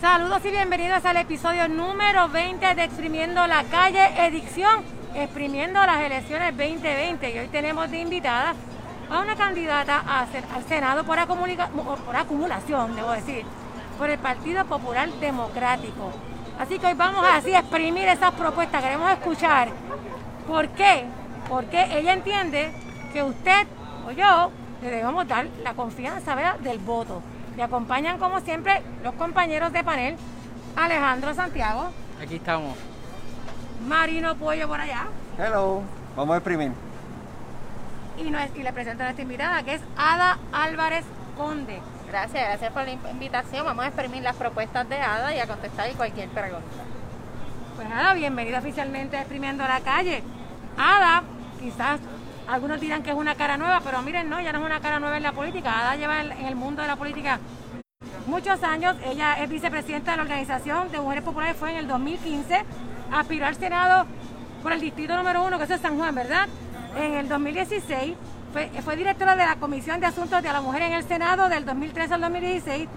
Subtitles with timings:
[0.00, 4.84] Saludos y bienvenidos al episodio número 20 de Exprimiendo la Calle, edición
[5.14, 7.34] Exprimiendo las elecciones 2020.
[7.34, 8.54] Y hoy tenemos de invitada
[9.10, 13.46] a una candidata al Senado por, por acumulación, debo decir,
[13.96, 16.12] por el Partido Popular Democrático.
[16.58, 18.82] Así que hoy vamos a así exprimir esas propuestas.
[18.82, 19.68] Queremos escuchar
[20.46, 21.06] por qué,
[21.48, 22.70] porque ella entiende
[23.14, 23.66] que usted
[24.06, 24.50] o yo
[24.82, 27.22] le debemos dar la confianza del voto.
[27.56, 30.16] Me acompañan como siempre los compañeros de panel,
[30.76, 31.90] Alejandro Santiago.
[32.22, 32.76] Aquí estamos.
[33.88, 35.06] Marino Pollo por allá.
[35.38, 35.80] Hello,
[36.14, 36.72] vamos a exprimir.
[38.18, 41.04] Y, y le presento a nuestra invitada que es Ada Álvarez
[41.36, 41.80] Conde.
[42.08, 43.64] Gracias, gracias por la invitación.
[43.64, 46.66] Vamos a exprimir las propuestas de Ada y a contestar cualquier pregunta.
[47.74, 50.22] Pues Ada, bienvenida oficialmente a Exprimiendo la Calle.
[50.76, 51.22] Ada,
[51.58, 52.00] quizás
[52.48, 55.00] algunos dirán que es una cara nueva, pero miren, no, ya no es una cara
[55.00, 55.80] nueva en la política.
[55.80, 57.40] Ada lleva en el mundo de la política
[58.26, 58.96] muchos años.
[59.04, 62.64] Ella es vicepresidenta de la Organización de Mujeres Populares, fue en el 2015.
[63.12, 64.06] Aspiró al Senado
[64.62, 66.48] por el distrito número uno, que es San Juan, ¿verdad?
[66.96, 68.14] En el 2016
[68.82, 72.14] fue, directora de la Comisión de Asuntos de la Mujer en el Senado del 2013
[72.14, 72.88] al 2016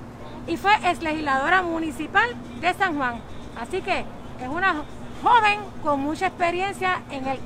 [0.48, 2.30] y fue ex legisladora municipal
[2.62, 3.20] de San Juan.
[3.60, 4.84] Así que es una
[5.22, 7.40] joven con mucha experiencia en el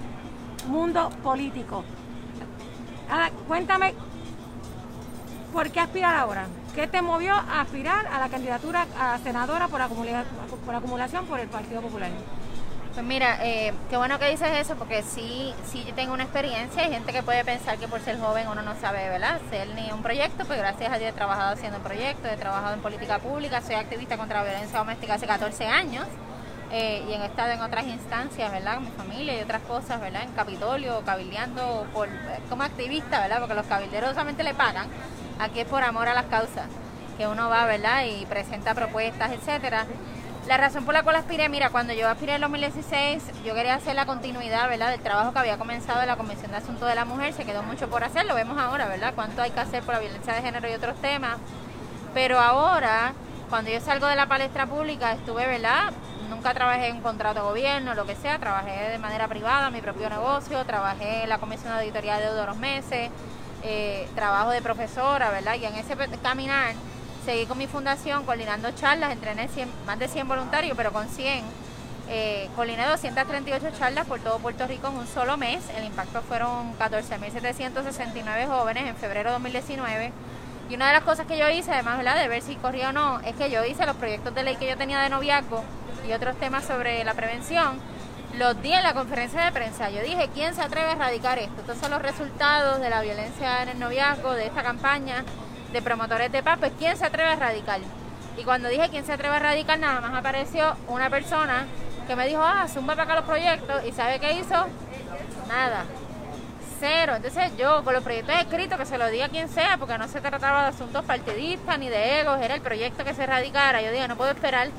[0.67, 1.83] mundo político.
[3.13, 3.93] Ahora, cuéntame,
[5.53, 6.47] ¿por qué aspirar ahora?
[6.73, 9.81] ¿Qué te movió a aspirar a la candidatura a senadora por,
[10.65, 12.09] por acumulación por el Partido Popular?
[12.95, 16.81] Pues mira, eh, qué bueno que dices eso, porque sí, sí yo tengo una experiencia.
[16.81, 19.39] Hay gente que puede pensar que por ser joven uno no sabe, ¿verdad?
[19.45, 22.81] Hacer ni un proyecto, pues gracias a Dios he trabajado haciendo proyectos, he trabajado en
[22.81, 26.07] política pública, soy activista contra la violencia doméstica hace 14 años.
[26.75, 28.75] Eh, y he estado en otras instancias, ¿verdad?
[28.75, 30.23] Con mi familia y otras cosas, ¿verdad?
[30.23, 32.09] En Capitolio, cabildeando por,
[32.49, 33.37] como activista, ¿verdad?
[33.37, 34.87] Porque los cabilderos solamente le pagan.
[35.37, 36.65] Aquí es por amor a las causas,
[37.15, 38.05] que uno va, ¿verdad?
[38.05, 39.85] Y presenta propuestas, etcétera.
[40.47, 43.93] La razón por la cual aspiré, mira, cuando yo aspiré en 2016, yo quería hacer
[43.93, 47.05] la continuidad, ¿verdad?, del trabajo que había comenzado en la Comisión de Asuntos de la
[47.05, 49.93] Mujer, se quedó mucho por hacer, lo vemos ahora, ¿verdad?, cuánto hay que hacer por
[49.93, 51.37] la violencia de género y otros temas.
[52.15, 53.13] Pero ahora,
[53.49, 55.93] cuando yo salgo de la palestra pública, estuve, ¿verdad?,
[56.29, 60.09] nunca trabajé en contrato de gobierno, lo que sea, trabajé de manera privada, mi propio
[60.09, 63.09] negocio, trabajé en la Comisión de Editorial de unos meses,
[63.63, 66.73] eh, trabajo de profesora, ¿verdad?, y en ese caminar
[67.25, 69.47] seguí con mi fundación coordinando charlas, entrené
[69.85, 71.43] más de 100 voluntarios, pero con 100.
[72.09, 75.63] Eh, coordiné 238 charlas por todo Puerto Rico en un solo mes.
[75.77, 80.11] El impacto fueron 14.769 jóvenes en febrero de 2019.
[80.69, 83.19] Y una de las cosas que yo hice, además de ver si corría o no,
[83.21, 85.63] es que yo hice los proyectos de ley que yo tenía de noviazgo
[86.07, 87.79] y otros temas sobre la prevención.
[88.37, 89.89] Los di en la conferencia de prensa.
[89.89, 91.61] Yo dije, ¿quién se atreve a erradicar esto?
[91.61, 95.23] Estos son los resultados de la violencia en el noviazgo, de esta campaña
[95.73, 97.81] de promotores de paz, pues ¿quién se atreve a radicar?
[98.37, 101.65] Y cuando dije quién se atreve a radicar, nada más apareció una persona
[102.07, 104.67] que me dijo, ah, zumba para acá los proyectos, y ¿sabe qué hizo?
[105.47, 105.85] Nada.
[106.79, 107.15] Cero.
[107.15, 110.07] Entonces yo, con los proyectos escritos, que se lo di a quien sea, porque no
[110.07, 113.81] se trataba de asuntos partidistas ni de egos, era el proyecto que se radicara.
[113.81, 114.69] Yo digo, no puedo esperar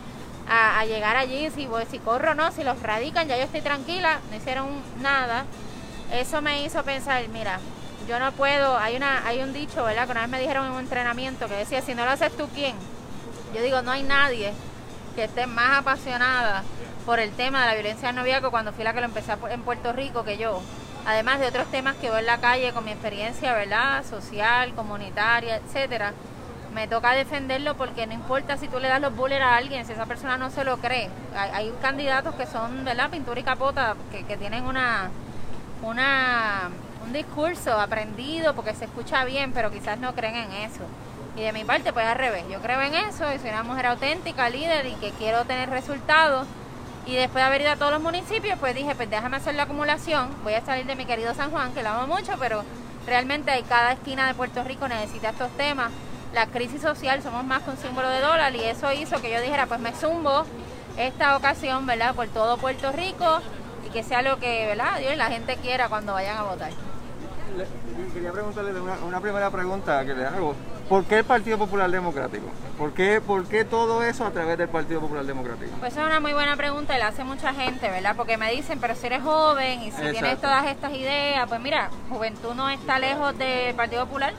[0.49, 4.21] a, llegar allí, si, si corro o no, si los radican, ya yo estoy tranquila,
[4.31, 4.69] no hicieron
[5.00, 5.44] nada.
[6.12, 7.59] Eso me hizo pensar, mira,
[8.09, 10.05] yo no puedo, hay una hay un dicho, ¿verdad?
[10.05, 12.49] Que una vez me dijeron en un entrenamiento que decía, si no lo haces tú,
[12.55, 12.77] ¿quién?
[13.55, 14.53] Yo digo, no hay nadie
[15.15, 16.65] que esté más apasionada
[17.06, 19.62] por el tema de la violencia del noviazgo cuando fui la que lo empecé en
[19.62, 20.61] Puerto Rico que yo.
[21.06, 24.05] Además de otros temas que veo en la calle con mi experiencia, ¿verdad?
[24.09, 26.15] Social, comunitaria, etcétera.
[26.74, 29.92] Me toca defenderlo porque no importa si tú le das los bullets a alguien, si
[29.92, 31.08] esa persona no se lo cree.
[31.36, 33.10] Hay, candidatos que son, ¿verdad?
[33.10, 35.10] Pintura y capota, que, que tienen una,
[35.82, 36.70] una
[37.04, 40.82] un discurso aprendido porque se escucha bien, pero quizás no creen en eso.
[41.36, 43.86] Y de mi parte, pues al revés, yo creo en eso y soy una mujer
[43.86, 46.46] auténtica, líder y que quiero tener resultados.
[47.06, 49.64] Y después de haber ido a todos los municipios, pues dije, pues déjame hacer la
[49.64, 50.30] acumulación.
[50.42, 52.64] Voy a salir de mi querido San Juan, que lo amo mucho, pero
[53.06, 55.90] realmente hay cada esquina de Puerto Rico necesita estos temas.
[56.34, 59.40] La crisis social, somos más que un símbolo de dólar y eso hizo que yo
[59.40, 60.44] dijera, pues me zumbo
[60.98, 62.14] esta ocasión, ¿verdad?
[62.14, 63.40] Por todo Puerto Rico
[63.86, 64.98] y que sea lo que, ¿verdad?
[64.98, 66.70] Dios y la gente quiera cuando vayan a votar
[68.12, 70.54] quería preguntarle una, primera pregunta que le hago.
[70.88, 72.46] ¿Por qué el Partido Popular Democrático?
[72.78, 75.72] ¿Por qué, ¿Por qué todo eso a través del Partido Popular Democrático?
[75.80, 78.14] Pues es una muy buena pregunta y la hace mucha gente, ¿verdad?
[78.16, 81.90] Porque me dicen, pero si eres joven y si tienes todas estas ideas, pues mira,
[82.10, 84.34] juventud no está lejos del Partido Popular.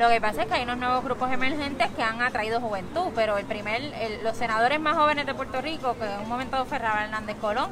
[0.00, 3.36] Lo que pasa es que hay unos nuevos grupos emergentes que han atraído juventud, pero
[3.36, 3.82] el primer,
[4.22, 7.68] los senadores más jóvenes de Puerto Rico, que en un momento Rafael Hernández Colón,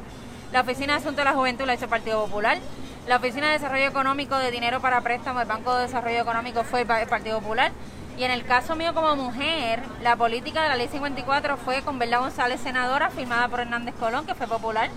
[0.53, 2.59] la Oficina de Asuntos de la Juventud la hizo el Partido Popular,
[3.07, 6.83] la Oficina de Desarrollo Económico de Dinero para Préstamos del Banco de Desarrollo Económico fue
[6.83, 7.73] el Partido Popular
[8.19, 11.99] Y en el caso mío como mujer, la política de la ley 54 fue con
[11.99, 14.91] Berla González, senadora, firmada por Hernández Colón, que fue popular.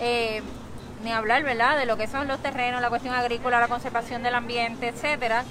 [0.00, 0.42] Eh,
[1.02, 4.34] ni hablar, ¿verdad?, de lo que son los terrenos, la cuestión agrícola, la conservación del
[4.34, 5.44] ambiente, etcétera.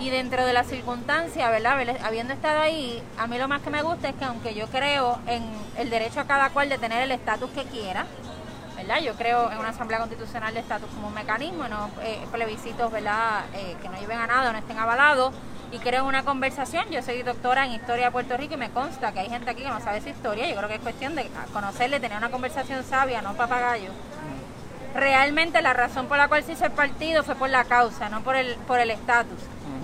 [0.00, 3.82] Y dentro de las circunstancias, ¿verdad?, habiendo estado ahí, a mí lo más que me
[3.82, 5.44] gusta es que aunque yo creo en
[5.76, 8.06] el derecho a cada cual de tener el estatus que quiera,
[8.76, 9.00] ¿verdad?
[9.02, 13.44] Yo creo en una asamblea constitucional de estatus como un mecanismo, no eh, plebiscitos, ¿verdad?,
[13.54, 15.34] eh, que no lleven a nada, no estén avalados
[15.70, 16.86] y creo una conversación.
[16.90, 19.62] Yo soy doctora en historia de Puerto Rico y me consta que hay gente aquí
[19.62, 20.48] que no sabe esa historia.
[20.48, 23.90] Yo creo que es cuestión de conocerle, tener una conversación sabia, no papagayo.
[24.94, 28.22] Realmente la razón por la cual se hizo el partido fue por la causa, no
[28.22, 29.38] por el por el estatus.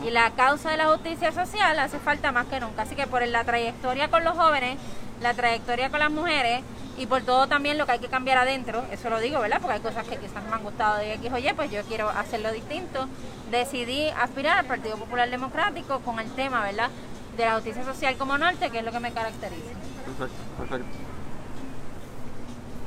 [0.06, 2.82] Y la causa de la justicia social hace falta más que nunca.
[2.82, 4.78] Así que por la trayectoria con los jóvenes,
[5.20, 6.62] la trayectoria con las mujeres
[6.96, 9.58] y por todo también lo que hay que cambiar adentro, eso lo digo, ¿verdad?
[9.60, 12.52] Porque hay cosas que quizás me han gustado de X oye, pues yo quiero hacerlo
[12.52, 13.08] distinto.
[13.50, 16.90] Decidí aspirar al Partido Popular Democrático con el tema, ¿verdad?
[17.36, 19.72] De la justicia social como norte, que es lo que me caracteriza.
[20.04, 21.05] Perfecto, perfecto.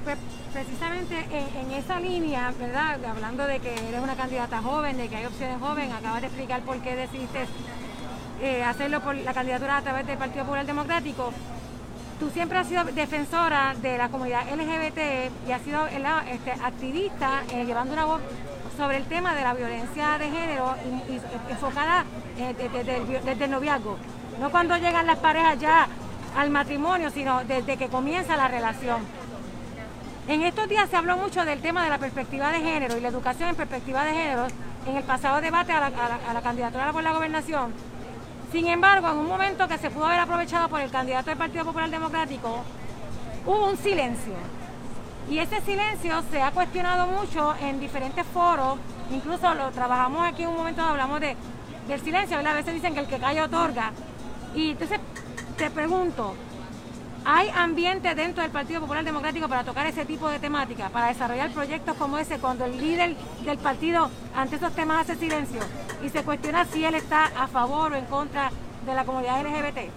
[0.04, 0.18] Pues
[0.54, 3.04] precisamente en, esa línea, ¿verdad?
[3.06, 6.62] Hablando de que eres una candidata joven, de que hay opciones jóvenes, acabas de explicar
[6.62, 7.46] por qué decidiste
[8.42, 11.34] eh, hacerlo por la candidatura a través del Partido Popular Democrático
[12.20, 17.64] tú siempre has sido defensora de la comunidad LGBT y has sido este, activista eh,
[17.66, 18.22] llevando una voz
[18.78, 20.76] sobre el tema de la violencia de género
[21.10, 22.04] y, enfocada
[22.38, 23.98] eh, desde, el noviazgo.
[24.40, 25.88] No cuando llegan las parejas ya
[26.38, 29.02] al matrimonio, sino desde que comienza la relación.
[30.30, 33.10] En estos días se habló mucho del tema de la perspectiva de género y la
[33.10, 34.48] educación en perspectiva de género
[34.86, 35.90] en el pasado debate a
[36.34, 37.74] la candidatura por la gobernación
[38.52, 41.66] sin embargo, en un momento que se pudo haber aprovechado por el candidato del Partido
[41.66, 42.64] Popular Democrático,
[43.46, 44.34] hubo un silencio.
[45.30, 48.80] Y ese silencio se ha cuestionado mucho en diferentes foros,
[49.12, 51.36] incluso lo trabajamos aquí en un momento, hablamos de,
[51.88, 53.92] del silencio, a veces dicen que el que calla otorga.
[54.56, 55.00] Y entonces
[55.56, 56.34] te pregunto,
[57.26, 61.52] ¿hay ambiente dentro del Partido Popular Democrático para tocar ese tipo de temática, para desarrollar
[61.52, 65.62] proyectos como ese, cuando el líder del partido ante esos temas hace silencio?
[66.04, 68.52] y se cuestiona si él está a favor o en contra
[68.86, 69.92] de la comunidad LGBT.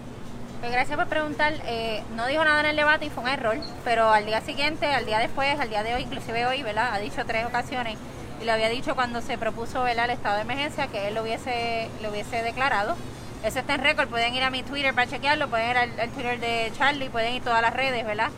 [0.59, 1.53] Pues gracias por preguntar.
[1.65, 4.87] Eh, no dijo nada en el debate y fue un error, pero al día siguiente,
[4.87, 6.93] al día después, al día de hoy, inclusive hoy, ¿verdad?
[6.93, 7.97] Ha dicho tres ocasiones
[8.41, 10.05] y lo había dicho cuando se propuso ¿verdad?
[10.05, 12.95] el estado de emergencia que él lo hubiese, lo hubiese declarado.
[13.43, 16.39] Eso está en récord, pueden ir a mi Twitter para chequearlo, pueden ir al, Twitter
[16.39, 18.29] de Charlie, pueden ir a todas las redes, ¿verdad?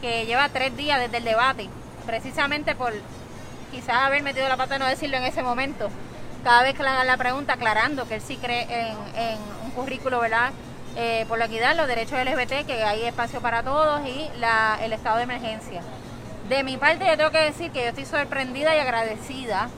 [0.00, 1.68] Que lleva tres días desde el debate,
[2.06, 2.92] precisamente por
[3.70, 5.90] quizás haber metido la pata no decirlo en ese momento
[6.42, 10.18] cada vez que le hagan la pregunta, aclarando que él sí cree en, un currículo,
[10.18, 10.50] ¿verdad?
[10.96, 14.92] Eh, por la equidad, los derechos LGBT, que hay espacio para todos y la, el
[14.92, 15.82] estado de emergencia.
[16.48, 19.68] De mi parte, yo tengo que decir que yo estoy sorprendida y agradecida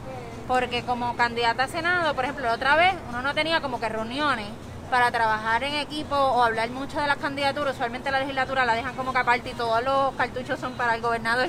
[0.46, 3.88] porque como candidata a Senado, por ejemplo, la otra vez uno no tenía como que
[3.88, 4.46] reuniones
[4.90, 7.74] para trabajar en equipo o hablar mucho de las candidaturas.
[7.74, 11.00] Usualmente la legislatura la dejan como que aparte y todos los cartuchos son para el
[11.00, 11.48] gobernador.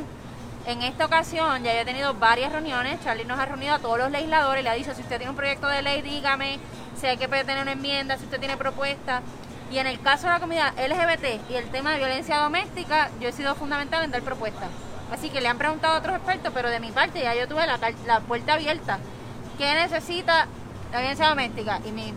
[0.67, 4.11] En esta ocasión ya he tenido varias reuniones, Charlie nos ha reunido a todos los
[4.11, 6.59] legisladores, le ha dicho, si usted tiene un proyecto de ley, dígame,
[6.95, 9.23] si hay que tener una enmienda, si usted tiene propuestas.
[9.71, 13.29] Y en el caso de la comunidad LGBT y el tema de violencia doméstica, yo
[13.29, 14.69] he sido fundamental en dar propuestas.
[15.11, 17.65] Así que le han preguntado a otros expertos, pero de mi parte ya yo tuve
[17.65, 18.99] la, la puerta abierta.
[19.57, 20.47] ¿Qué necesita
[20.91, 21.79] la violencia doméstica?
[21.85, 22.13] Y mis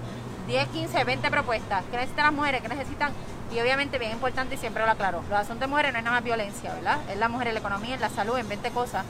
[0.46, 1.84] 10, 15, 20 propuestas.
[1.90, 2.62] ¿Qué necesitan las mujeres?
[2.62, 3.12] ¿Qué necesitan
[3.54, 6.16] y obviamente, bien importante, y siempre lo aclaro, los asuntos de mujeres no es nada
[6.16, 6.98] más violencia, ¿verdad?
[7.08, 9.04] Es la mujer en la economía, en la salud, en 20 cosas.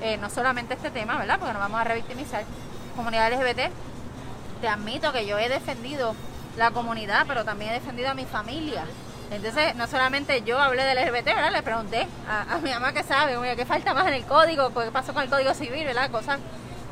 [0.00, 1.38] Eh, no solamente este tema, ¿verdad?
[1.38, 2.44] Porque nos vamos a revictimizar.
[2.94, 3.72] Comunidad LGBT,
[4.60, 6.14] te admito que yo he defendido
[6.56, 8.84] la comunidad, pero también he defendido a mi familia.
[9.32, 11.52] Entonces, no solamente yo hablé del LGBT, ¿verdad?
[11.52, 14.72] Le pregunté a, mi mamá que sabe, oye, ¿qué falta más en el código?
[14.72, 16.10] ¿Qué pasó con el código civil, ¿verdad?
[16.10, 16.38] Cosas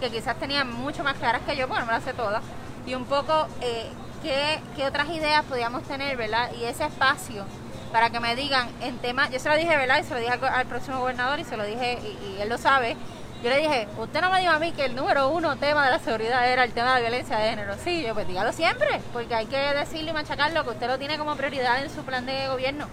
[0.00, 2.42] que quizás tenían mucho más claras que yo, porque no me las sé todas.
[2.86, 3.90] Y un poco eh,
[4.22, 6.50] qué, otras ideas podíamos tener, ¿verdad?
[6.58, 7.44] Y ese espacio
[7.92, 10.00] para que me digan en temas, yo se lo dije, ¿verdad?
[10.00, 12.96] Y se lo dije al, próximo gobernador y se lo dije, y, él lo sabe.
[13.42, 15.90] Yo le dije, usted no me dijo a mí que el número uno tema de
[15.92, 17.74] la seguridad era el tema de la violencia de género.
[17.82, 21.18] Sí, yo pues dígalo siempre, porque hay que decirle y machacarlo que usted lo tiene
[21.18, 22.86] como prioridad en su plan de gobierno.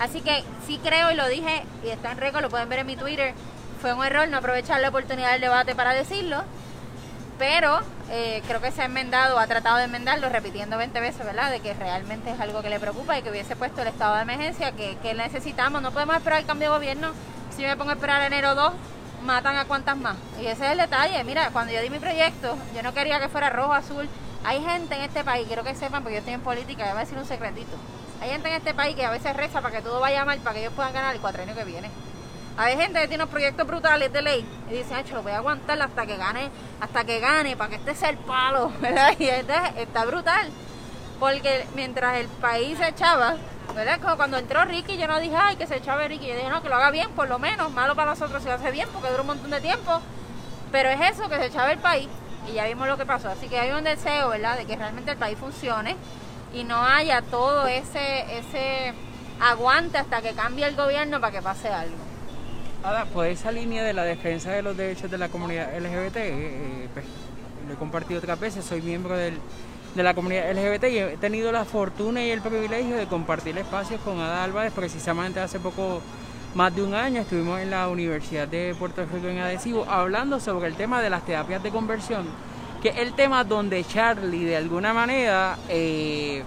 [0.00, 2.86] Así que sí creo y lo dije, y está en récord, lo pueden ver en
[2.86, 3.34] mi Twitter,
[3.80, 6.42] fue un error no aprovechar la oportunidad del debate para decirlo
[7.40, 7.80] pero
[8.10, 11.50] eh, creo que se ha enmendado, ha tratado de enmendarlo repitiendo 20 veces, ¿verdad?
[11.50, 14.22] De que realmente es algo que le preocupa y que hubiese puesto el estado de
[14.22, 15.80] emergencia que, que necesitamos.
[15.80, 17.12] No podemos esperar el cambio de gobierno.
[17.56, 18.72] Si me pongo a esperar enero 2,
[19.24, 20.16] matan a cuantas más.
[20.38, 21.24] Y ese es el detalle.
[21.24, 24.06] Mira, cuando yo di mi proyecto, yo no quería que fuera rojo, azul.
[24.44, 27.00] Hay gente en este país, quiero que sepan, porque yo estoy en política, voy a
[27.00, 27.74] decir un secretito.
[28.20, 30.56] Hay gente en este país que a veces reza para que todo vaya mal, para
[30.56, 31.90] que ellos puedan ganar el cuatrenio que viene.
[32.56, 35.38] Hay gente que tiene unos proyectos brutales de ley y dice, ay, lo voy a
[35.38, 39.14] aguantar hasta que gane, hasta que gane, para que este sea el palo, ¿verdad?
[39.18, 40.50] Y este está brutal.
[41.18, 43.36] Porque mientras el país se echaba,
[43.74, 44.00] ¿verdad?
[44.00, 46.26] Como cuando entró Ricky, yo no dije, ay, que se echaba Ricky.
[46.26, 47.70] Yo dije, no, que lo haga bien, por lo menos.
[47.72, 50.00] Malo para nosotros si lo hace bien, porque dura un montón de tiempo.
[50.72, 52.08] Pero es eso, que se echaba el país.
[52.48, 53.28] Y ya vimos lo que pasó.
[53.28, 55.96] Así que hay un deseo, ¿verdad?, de que realmente el país funcione
[56.52, 58.94] y no haya todo ese, ese
[59.40, 62.09] aguante hasta que cambie el gobierno para que pase algo.
[62.82, 66.32] Ahora, por esa línea de la defensa de los derechos de la comunidad LGBT, eh,
[66.32, 67.04] eh, pues,
[67.66, 69.32] lo he compartido otras veces, soy miembro de
[69.96, 74.18] la comunidad LGBT y he tenido la fortuna y el privilegio de compartir espacios con
[74.18, 76.00] Ada Álvarez precisamente hace poco
[76.54, 80.68] más de un año estuvimos en la Universidad de Puerto Rico en Adhesivo hablando sobre
[80.68, 82.26] el tema de las terapias de conversión,
[82.82, 86.42] que es el tema donde Charlie de alguna manera eh,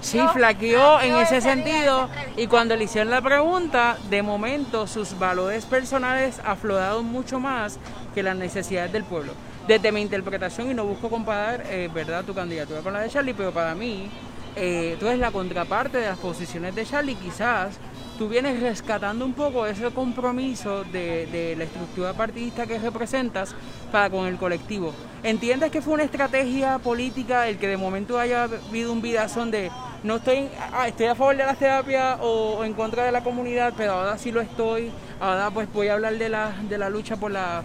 [0.00, 5.64] sí flaqueó en ese sentido y cuando le hicieron la pregunta, de momento sus valores
[5.66, 7.78] personales afloraron mucho más
[8.14, 9.32] que las necesidades del pueblo.
[9.66, 13.34] Desde mi interpretación, y no busco comparar, eh, ¿verdad?, tu candidatura con la de Charlie,
[13.34, 14.10] pero para mí,
[14.56, 17.78] eh, tú eres la contraparte de las posiciones de Charlie, quizás
[18.18, 23.54] tú vienes rescatando un poco ese compromiso de, la estructura partidista que representas
[23.90, 24.92] para con el colectivo.
[25.22, 29.70] ¿Entiendes que fue una estrategia política el que de momento haya habido un vidazón de
[30.02, 33.72] no estoy, ah, estoy a favor de la terapia o, en contra de la comunidad,
[33.76, 34.90] pero ahora sí lo estoy,
[35.20, 37.62] ahora pues voy a hablar de la, de la lucha por la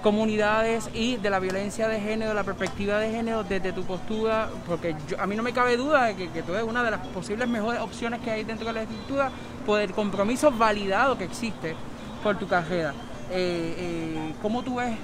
[0.00, 4.96] comunidades y de la violencia de género, la perspectiva de género desde tu postura, porque
[5.18, 7.80] a mí no me cabe duda de que, tú eres una de las posibles mejores
[7.80, 9.30] opciones que hay dentro de la estructura
[9.66, 11.76] por el compromiso validado que existe
[12.22, 12.94] por tu carrera.
[13.30, 14.96] Eh, eh, ¿Cómo tú ves,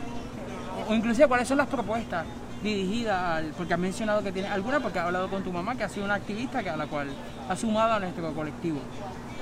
[0.89, 2.27] o inclusive cuáles son las propuestas
[2.63, 5.85] dirigidas al, porque has mencionado que tienes alguna, porque has hablado con tu mamá, que
[5.85, 7.09] ha sido una activista que a la cual
[7.49, 8.81] ha sumado a nuestro colectivo?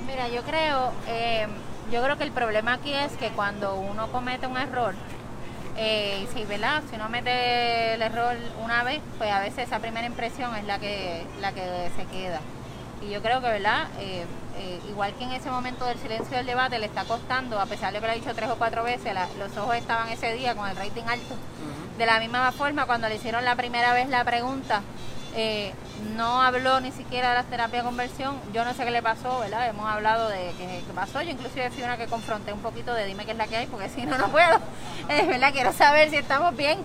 [0.07, 1.47] Mira, yo creo, eh,
[1.91, 4.95] yo creo que el problema aquí es que cuando uno comete un error,
[5.77, 6.83] eh, y si, ¿verdad?
[6.89, 10.79] si uno mete el error una vez, pues a veces esa primera impresión es la
[10.79, 12.41] que, la que se queda.
[13.03, 13.89] Y yo creo que, ¿verdad?
[13.99, 14.25] Eh,
[14.57, 17.93] eh, igual que en ese momento del silencio del debate le está costando, a pesar
[17.93, 20.69] de que lo ha dicho tres o cuatro veces, los ojos estaban ese día con
[20.69, 21.35] el rating alto.
[21.99, 24.83] De la misma forma, cuando le hicieron la primera vez la pregunta,
[25.37, 25.73] eh,
[26.17, 28.39] no habló ni siquiera de la terapia de conversión.
[28.53, 29.69] Yo no sé qué le pasó, ¿verdad?
[29.69, 31.23] Hemos hablado de qué, pasó.
[31.23, 33.67] Yo inclusive fui una que confronté un poquito de dime qué es la que hay,
[33.67, 34.59] porque si no, no puedo.
[35.09, 35.53] Es ¿Verdad?
[35.53, 36.79] Quiero saber si estamos bien,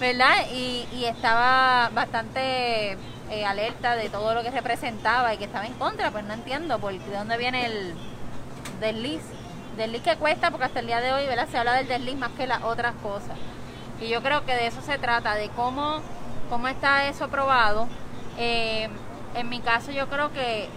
[0.00, 0.46] ¿verdad?
[0.52, 2.98] Y, y estaba bastante
[3.30, 6.10] eh, alerta de todo lo que representaba y que estaba en contra.
[6.10, 7.94] Pues no entiendo por de dónde viene el
[8.80, 9.22] desliz.
[9.76, 11.48] Desliz que cuesta, porque hasta el día de hoy, ¿verdad?
[11.50, 13.38] Se habla del desliz más que las otras cosas.
[14.00, 16.02] Y yo creo que de eso se trata, de cómo
[16.52, 17.88] cómo está eso probado.
[18.36, 18.86] Eh,
[19.34, 20.68] en mi caso yo creo que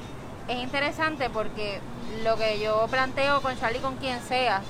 [0.48, 1.82] es interesante porque
[2.24, 4.62] lo que yo planteo con Charlie, con quien sea,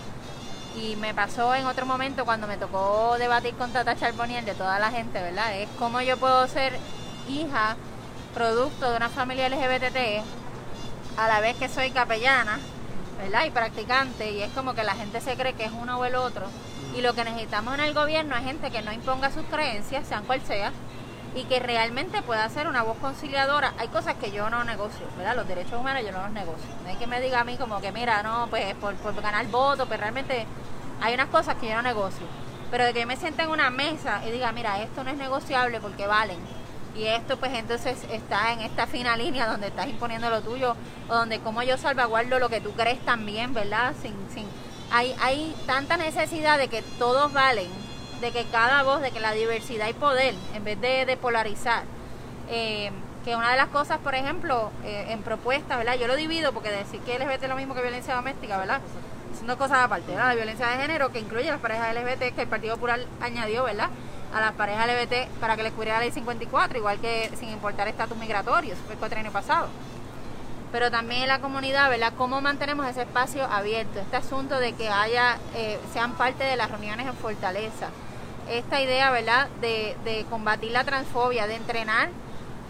[0.75, 4.79] y me pasó en otro momento cuando me tocó debatir con Tata Charboniel de toda
[4.79, 5.55] la gente, ¿verdad?
[5.55, 6.73] Es cómo yo puedo ser
[7.29, 7.75] hija,
[8.33, 10.25] producto de una familia LGBT,
[11.17, 12.57] a la vez que soy capellana,
[13.19, 13.45] ¿verdad?
[13.45, 16.15] Y practicante, y es como que la gente se cree que es uno o el
[16.15, 16.47] otro.
[16.97, 20.25] Y lo que necesitamos en el gobierno es gente que no imponga sus creencias, sean
[20.25, 20.71] cual sea,
[21.35, 23.73] y que realmente pueda ser una voz conciliadora.
[23.77, 25.35] Hay cosas que yo no negocio, ¿verdad?
[25.35, 26.67] Los derechos humanos yo no los negocio.
[26.83, 29.45] No hay que me diga a mí como que, mira, no, pues por, por ganar
[29.47, 30.45] votos, pues realmente
[31.01, 32.25] hay unas cosas que yo no negocio.
[32.71, 35.81] Pero de que me sienta en una mesa y diga, mira, esto no es negociable
[35.81, 36.39] porque valen.
[36.95, 40.77] Y esto pues entonces está en esta fina línea donde estás imponiendo lo tuyo
[41.09, 43.93] o donde como yo salvaguardo lo que tú crees también, ¿verdad?
[44.01, 44.47] Sin, sin,
[44.91, 47.84] hay, hay tanta necesidad de que todos valen
[48.21, 51.83] de que cada voz, de que la diversidad y poder, en vez de, polarizar.
[52.49, 52.91] Eh,
[53.25, 55.95] que una de las cosas, por ejemplo, eh, en propuestas, ¿verdad?
[55.95, 58.81] Yo lo divido porque decir que LGBT es lo mismo que violencia doméstica, ¿verdad?
[59.35, 60.27] Son dos cosas aparte, ¿verdad?
[60.27, 63.89] La violencia de género que incluye las parejas LGBT que el Partido Popular añadió, ¿verdad?
[64.31, 67.87] A las parejas LGBT para que les cubriera la ley 54, igual que sin importar
[67.87, 69.69] estatus migratorio, fue el año pasado.
[70.71, 72.13] Pero también en la comunidad, ¿verdad?
[72.15, 74.01] ¿Cómo mantenemos ese espacio abierto?
[74.01, 77.87] Este asunto de que haya, eh, sean parte de las reuniones en Fortaleza
[78.49, 82.09] esta idea, ¿verdad?, de, de combatir la transfobia, de entrenar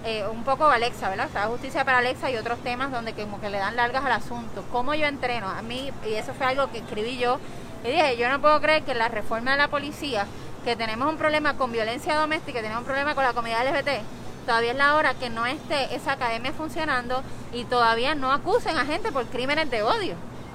[0.07, 1.27] eh, un poco Alexa, ¿verdad?
[1.27, 4.11] O sea, justicia para Alexa y otros temas donde como que le dan largas al
[4.11, 4.63] asunto.
[4.71, 5.49] ¿Cómo yo entreno?
[5.49, 7.39] A mí, y eso fue algo que escribí yo,
[7.83, 10.27] y dije, yo no puedo creer que la reforma de la policía,
[10.63, 14.03] que tenemos un problema con violencia doméstica, tenemos un problema con la comunidad LGBT,
[14.45, 18.85] todavía es la hora que no esté esa academia funcionando y todavía no acusen a
[18.85, 20.13] gente por crímenes de odio.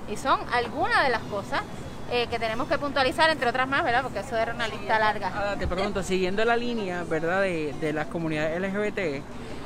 [0.09, 1.63] Y son algunas de las cosas
[2.11, 4.03] eh, que tenemos que puntualizar, entre otras más, ¿verdad?
[4.03, 5.57] Porque eso era una lista larga.
[5.59, 9.23] te pregunto, siguiendo la línea, ¿verdad?, de, de las comunidades LGBT,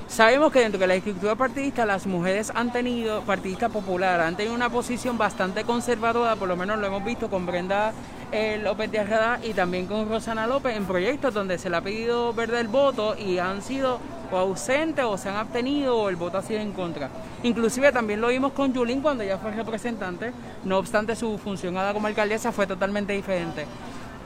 [0.09, 4.55] sabemos que dentro de la estructura partidista las mujeres han tenido, partidista popular, han tenido
[4.55, 7.93] una posición bastante conservadora, por lo menos lo hemos visto con Brenda
[8.31, 11.81] eh, López de Arrada y también con Rosana López en proyectos donde se le ha
[11.81, 16.16] pedido, ¿verdad?, el voto y han sido o ausente o se han abstenido o el
[16.16, 17.11] voto ha sido en contra.
[17.43, 20.33] Inclusive también lo vimos con Yulín cuando ella fue representante,
[20.64, 23.66] no obstante su función como alcaldesa fue totalmente diferente.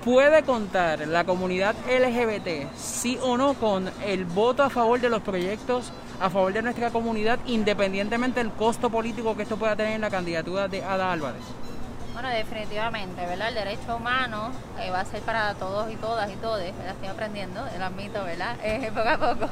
[0.04, 5.22] ¿Puede contar la comunidad LGBT, sí o no, con el voto a favor de los
[5.22, 10.00] proyectos a favor de nuestra comunidad, independientemente del costo político que esto pueda tener en
[10.00, 11.42] la candidatura de Ada Álvarez?
[12.12, 13.48] Bueno, definitivamente, ¿verdad?
[13.48, 14.50] El derecho humano
[14.80, 16.94] eh, va a ser para todos y todas y todos, ¿verdad?
[16.94, 18.56] Estoy aprendiendo, el admito, ¿verdad?
[18.62, 19.48] Eh, poco a poco.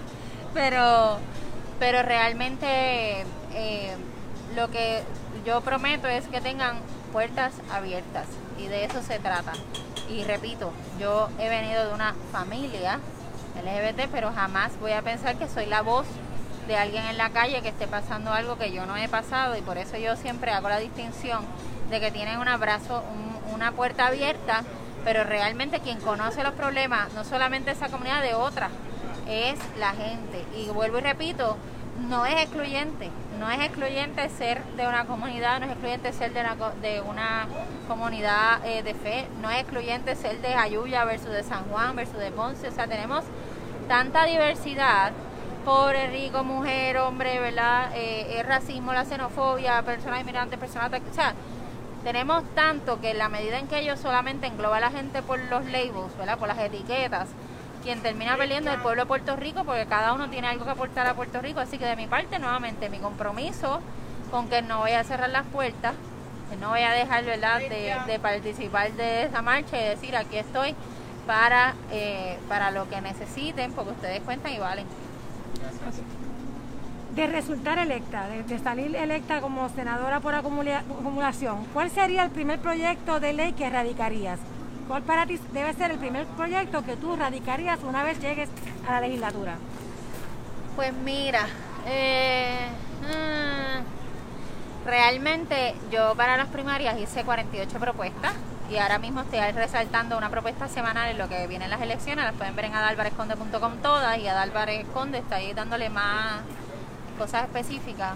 [0.57, 1.19] Pero,
[1.79, 3.95] pero realmente eh,
[4.55, 5.03] lo que
[5.45, 6.79] yo prometo es que tengan
[7.13, 8.27] puertas abiertas
[8.59, 9.53] y de eso se trata.
[10.09, 13.01] Y repito, yo he venido de una familia
[13.55, 16.07] LGBT, pero jamás voy a pensar que soy la voz
[16.67, 19.61] de alguien en la calle que esté pasando algo que yo no he pasado y
[19.61, 21.45] por eso yo siempre hago la distinción
[21.91, 23.03] de que tienen un abrazo,
[23.53, 24.65] una puerta abierta,
[25.05, 28.71] pero realmente quien conoce los problemas, no solamente esa comunidad, de otra,
[29.29, 30.45] es la gente.
[30.57, 31.57] Y vuelvo y repito,
[32.09, 36.41] no es excluyente, no es excluyente ser de una comunidad, no es excluyente ser de
[36.41, 37.47] una, de una
[37.89, 42.19] comunidad eh, de fe, no es excluyente ser de Ayuya versus de San Juan versus
[42.19, 43.25] de Ponce, o sea, tenemos
[43.89, 45.13] tanta diversidad,
[45.65, 47.91] pobre, rico, mujer, hombre, ¿verdad?
[47.95, 50.91] Eh, el racismo, la xenofobia, personas inmigrantes, personas...
[51.11, 51.35] O sea,
[52.05, 55.41] tenemos tanto que en la medida en que ellos solamente engloba a la gente por
[55.41, 56.39] los labels, ¿verdad?
[56.39, 57.29] Por las etiquetas,
[57.87, 60.73] quien termina perdiendo es el pueblo de Puerto Rico porque cada uno tiene algo que
[60.73, 61.61] aportar a Puerto Rico.
[61.61, 63.81] Así que de mi parte, nuevamente, mi compromiso
[64.33, 65.95] con que no voy a cerrar las puertas,
[66.51, 70.75] que no voy a dejar, ¿verdad?, de, participar de esa marcha y decir, aquí estoy
[71.29, 74.87] para, eh, para lo que necesiten, porque ustedes cuentan y valen
[77.15, 83.21] de resultar electa, de, salir electa como senadora por acumulación, ¿cuál sería el primer proyecto
[83.21, 84.39] de ley que radicarías?
[84.89, 88.49] ¿Cuál para ti debe ser el primer proyecto que tú radicarías una vez llegues
[88.89, 89.57] a la legislatura?
[90.77, 91.47] Pues mira,
[91.87, 92.69] eh,
[93.03, 98.35] mm, realmente yo para las primarias hice 48 propuestas
[98.71, 102.35] y ahora mismo estoy resaltando una propuesta semanal en lo que vienen las elecciones, las
[102.35, 106.43] pueden ver en adalvarezconde.com todas y Adalvarez Conde está ahí dándole más
[107.19, 108.15] cosas específicas.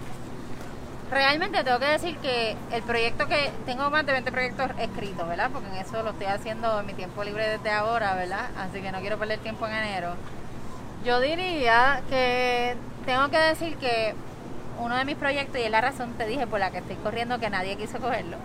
[1.11, 5.49] Realmente tengo que decir que el proyecto que tengo más de 20 proyectos escritos, ¿verdad?
[5.51, 8.45] Porque en eso lo estoy haciendo en mi tiempo libre desde ahora, ¿verdad?
[8.57, 10.13] Así que no quiero perder tiempo en enero.
[11.03, 14.15] Yo diría que tengo que decir que
[14.79, 17.39] uno de mis proyectos, y es la razón, te dije, por la que estoy corriendo,
[17.39, 18.37] que nadie quiso cogerlo,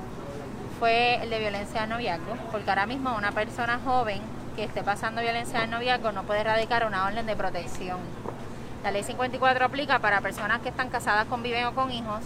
[0.81, 4.21] fue el de violencia de noviazgo, porque ahora mismo una persona joven
[4.57, 8.01] que esté pasando violencia de noviazgo no puede erradicar una orden de protección.
[8.83, 12.25] La ley 54 aplica para personas que están casadas, conviven o con hijos.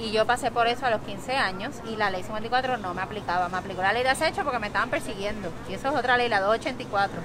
[0.00, 3.02] Y yo pasé por eso a los 15 años y la ley 54 no me
[3.02, 3.50] aplicaba.
[3.50, 5.52] Me aplicó la ley de acecho porque me estaban persiguiendo.
[5.68, 7.20] Y eso es otra ley, la 284.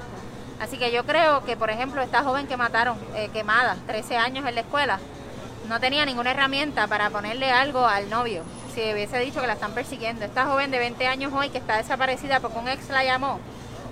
[0.60, 4.46] Así que yo creo que, por ejemplo, esta joven que mataron, eh, quemada, 13 años
[4.46, 5.00] en la escuela,
[5.70, 8.44] no tenía ninguna herramienta para ponerle algo al novio.
[8.74, 10.26] Si hubiese dicho que la están persiguiendo.
[10.26, 13.40] Esta joven de 20 años hoy que está desaparecida porque un ex la llamó,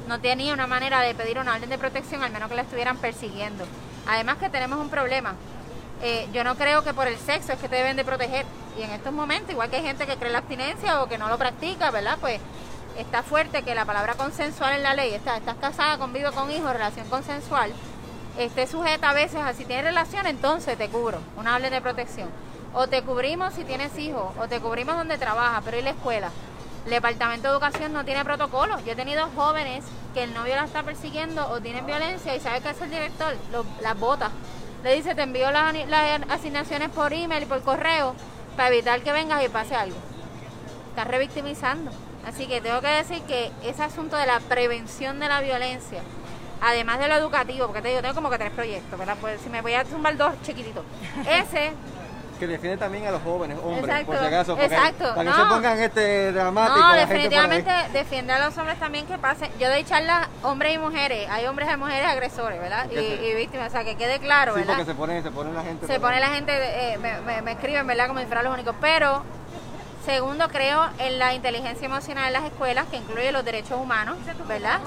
[0.10, 2.98] no tenía una manera de pedir una orden de protección, al menos que la estuvieran
[2.98, 3.65] persiguiendo.
[4.08, 5.36] Además que tenemos un problema.
[6.05, 8.45] Eh, yo no creo que por el sexo es que te deben de proteger.
[8.77, 11.29] Y en estos momentos, igual que hay gente que cree la abstinencia o que no
[11.29, 12.17] lo practica, ¿verdad?
[12.19, 12.41] Pues
[12.97, 16.73] está fuerte que la palabra consensual en la ley, está, estás casada, convive con hijos,
[16.73, 17.71] relación consensual,
[18.37, 22.29] esté sujeta a veces a si tienes relación, entonces te cubro, una orden de protección.
[22.73, 26.31] O te cubrimos si tienes hijos, o te cubrimos donde trabajas, pero ¿y la escuela?
[26.83, 28.77] El Departamento de Educación no tiene protocolo.
[28.81, 32.59] Yo he tenido jóvenes que el novio la está persiguiendo o tienen violencia y sabe
[32.59, 33.37] que es el director,
[33.81, 34.31] las botas.
[34.84, 35.74] Le dice, te envío las,
[36.30, 38.15] asignaciones por email y por correo
[38.58, 39.96] para evitar que vengas y pase algo.
[40.89, 41.89] Está revictimizando.
[42.28, 46.02] Así que tengo que decir que ese asunto de la prevención de la violencia,
[46.62, 49.17] además de lo educativo, porque te digo, tengo como que tres proyectos, ¿verdad?
[49.19, 50.84] Pues si me voy a zumbar dos chiquititos.
[51.30, 51.72] Ese
[52.47, 55.15] que defiende también a los jóvenes, hombres, por si acaso, exacto.
[55.15, 56.79] para que se pongan este dramático.
[56.79, 59.49] No, definitivamente defiende a los hombres también que pasen.
[59.60, 62.89] Yo doy charlas hombres y mujeres, hay hombres y mujeres agresores, ¿verdad?
[62.91, 64.73] Y, víctimas, o sea, que quede claro, ¿verdad?
[64.73, 65.88] Sí, porque se pone, se pone la gente.
[65.88, 68.08] Se pone la gente, eh, me, me, escriben, ¿verdad?
[68.08, 69.23] Como si fueran los únicos, pero
[70.06, 74.17] Segundo, creo en la inteligencia emocional en las escuelas, que incluye los derechos humanos,
[74.49, 74.82] ¿verdad?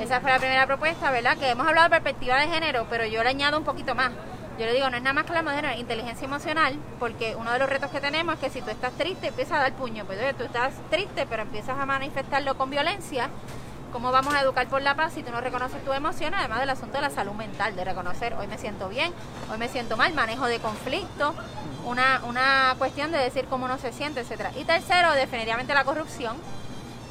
[0.00, 1.36] Esa fue la primera propuesta, ¿verdad?
[1.36, 4.12] Que hemos hablado de perspectiva de género, pero yo le añado un poquito más.
[4.58, 7.58] Yo le digo, no es nada más que la moderna inteligencia emocional, porque uno de
[7.58, 10.04] los retos que tenemos es que si tú estás triste, empiezas a dar puño.
[10.04, 13.30] Pues tú estás triste, pero empiezas a manifestarlo con violencia.
[13.92, 16.34] ¿Cómo vamos a educar por la paz si tú no reconoces tu emoción?
[16.34, 19.12] Además del asunto de la salud mental, de reconocer, hoy me siento bien,
[19.50, 21.34] hoy me siento mal, manejo de conflicto,
[21.84, 24.52] una, una cuestión de decir cómo uno se siente, etcétera.
[24.56, 26.36] Y tercero, definitivamente la corrupción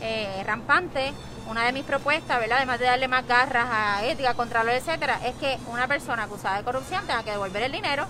[0.04, 1.13] eh, rampante.
[1.48, 2.58] Una de mis propuestas, ¿verdad?
[2.58, 6.63] además de darle más garras a ética, contralor, etcétera, es que una persona acusada de
[6.63, 8.06] corrupción tenga que devolver el dinero,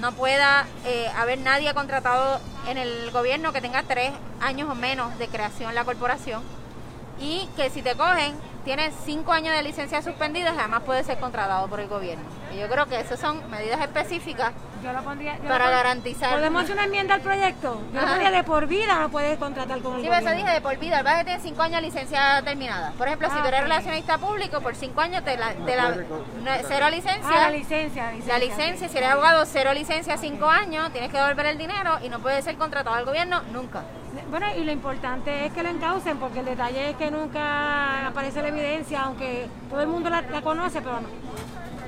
[0.00, 5.16] no pueda eh, haber nadie contratado en el gobierno que tenga tres años o menos
[5.18, 6.42] de creación la corporación
[7.20, 8.34] y que si te cogen
[8.66, 12.24] tiene cinco años de licencia suspendida y además puede ser contratado por el gobierno.
[12.52, 14.50] Y yo creo que esas son medidas específicas
[14.82, 15.36] Yo lo pondría.
[15.38, 16.34] yo para lo garantizar.
[16.34, 17.80] ¿Podemos hacer una enmienda al proyecto?
[17.86, 18.08] Yo lo Ajá.
[18.08, 20.42] pondría de por vida, no puedes contratar con el Sí, pero eso gobierno.
[20.44, 20.98] dije de por vida.
[20.98, 22.92] El base tiene cinco años de licencia terminada.
[22.98, 25.82] Por ejemplo, si Ah, tú eres relacionista público, por cinco años te la, te la-
[25.84, 27.30] puede reco- no, cero licencia.
[27.30, 28.32] Ah, la licencia, la licencia.
[28.32, 32.08] La licencia, si eres abogado, cero licencia, cinco años, tienes que devolver el dinero y
[32.08, 33.82] no puedes ser contratado al gobierno nunca.
[34.30, 38.42] Bueno, y lo importante es que lo encaucen, porque el detalle es que nunca aparece
[38.42, 41.08] la evidencia, aunque todo el mundo la, la conoce, pero no.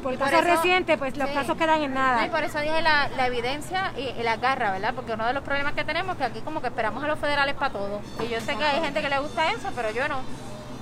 [0.02, 1.34] Por Y por casos eso- recientes, pues los sí.
[1.34, 2.24] casos quedan en No, nada.
[2.24, 4.94] y por eso dije la, la evidencia y, y la garra, ¿verdad?
[4.94, 7.18] Porque uno de los problemas que tenemos es que aquí como que esperamos a los
[7.18, 8.00] federales para todo.
[8.24, 10.20] Y yo sé que hay gente que le gusta eso, pero yo no.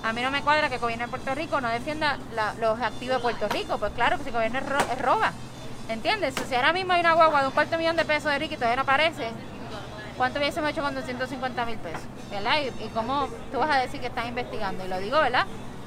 [0.04, 2.78] A mí no me cuadra que el gobierno de Puerto Rico no defienda la- los
[2.80, 3.78] activos de Puerto Rico.
[3.78, 5.32] Pues claro que si el gobierno es, ro- es roba.
[5.88, 6.34] ¿Entiendes?
[6.48, 8.56] Si ahora mismo hay una guagua de un cuarto millón de pesos de Ricky y
[8.56, 9.30] todavía no aparece,
[10.16, 12.02] ¿cuánto hubiésemos hecho con 250 mil pesos?
[12.30, 12.56] ¿Verdad?
[12.62, 14.84] Y, y cómo tú vas a decir que estás investigando.
[14.84, 15.46] Y lo digo, ¿verdad?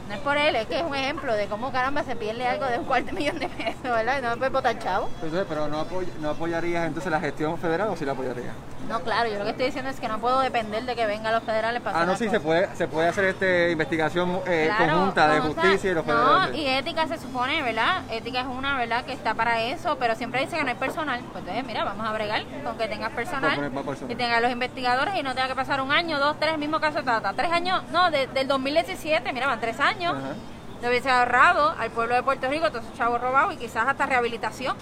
[0.10, 2.66] No es por él, es que es un ejemplo de cómo caramba se pierde algo
[2.66, 4.18] de un cuarto millón de pesos, ¿verdad?
[4.18, 5.08] Y no me chavo.
[5.22, 8.54] Entonces, pero no, apoy- no apoyarías entonces la gestión federal o sí la apoyarías?
[8.88, 11.32] No, claro, yo lo que estoy diciendo es que no puedo depender de que vengan
[11.32, 14.94] los federales para Ah, no, sí, se puede, se puede hacer este investigación eh, Claro,
[14.96, 16.56] conjunta de justicia y los No, federales.
[16.58, 18.02] y ética se supone, ¿verdad?
[18.10, 19.06] Ética es una, ¿verdad?
[19.06, 21.20] Que está para eso, pero siempre dice que no hay personal.
[21.32, 24.12] Pues entonces, mira, vamos a bregar con que tengas personal, poner más personal.
[24.12, 26.80] y tengas los investigadores y no tenga que pasar un año, dos, tres, el mismo
[26.80, 27.34] caso de Tata.
[27.34, 29.99] Tres años, no, de- del 2017, mira, van tres años.
[30.06, 30.34] Ajá.
[30.82, 34.06] Le hubiese ahorrado al pueblo de Puerto Rico todos esos chavos robados y quizás hasta
[34.06, 34.76] rehabilitación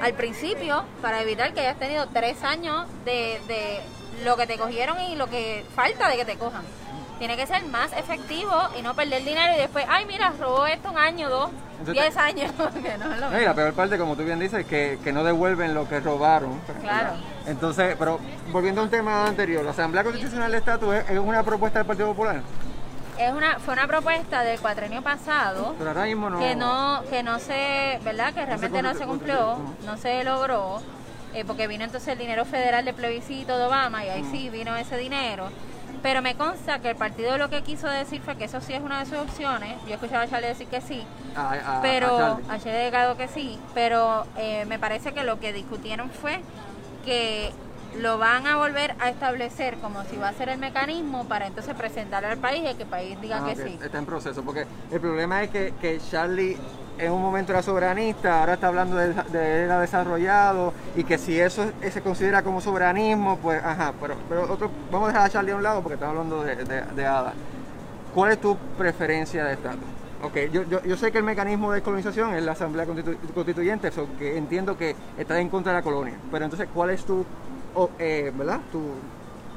[0.00, 3.80] al principio para evitar que hayas tenido tres años de, de
[4.24, 6.62] lo que te cogieron y lo que falta de que te cojan.
[7.20, 10.90] Tiene que ser más efectivo y no perder dinero y después, ay, mira, robó esto
[10.90, 12.50] un año, dos, Entonces- diez años.
[12.82, 14.98] que no es lo No, y la peor parte, como tú bien dices, es que,
[15.04, 16.60] que no devuelven lo que robaron.
[16.82, 17.10] Claro.
[17.46, 18.18] Entonces, pero
[18.50, 21.86] volviendo a un tema anterior, la Asamblea Constitucional de Estatus es, es una propuesta del
[21.86, 22.40] Partido Popular,
[23.18, 26.38] Es una, fue una propuesta del cuatrenio pasado pero ahora mismo no.
[26.40, 30.82] que no que no se verdad que realmente no se cumplió no se logró
[31.32, 34.74] eh, porque vino entonces el dinero federal de plebiscito de Obama y ahí sí vino
[34.76, 35.48] ese dinero
[36.02, 38.82] pero me consta que el partido lo que quiso decir fue que eso sí es
[38.82, 41.04] una de sus opciones yo escuchaba a Charlie decir que sí
[41.36, 42.44] a- a- a pero Charlie.
[42.50, 46.40] a Charlie Delgado que sí pero eh, me parece que lo que discutieron fue
[47.04, 47.52] que
[47.98, 51.74] lo van a volver a establecer como si va a ser el mecanismo para entonces
[51.74, 54.66] presentarlo al país y que el país diga Ah, que sí Está en proceso, porque
[54.90, 56.56] el problema es que, que Charlie
[56.98, 61.38] en un momento era soberanista, ahora está hablando de, de era desarrollado y que si
[61.40, 65.30] eso es- se considera como soberanismo, pues ajá, pero, pero otro, vamos a dejar a
[65.30, 67.32] Charlie a un lado porque estamos hablando de, de, de ADA.
[68.14, 69.82] ¿Cuál es tu preferencia de estatus?
[70.22, 73.88] Ok, yo, yo, yo sé que el mecanismo de colonización es la Asamblea Constitu- Constituyente,
[73.88, 77.26] eso que entiendo que está en contra de la colonia, pero entonces, ¿cuál es tu,
[77.74, 78.60] o, eh, ¿verdad?
[78.70, 78.80] Tu,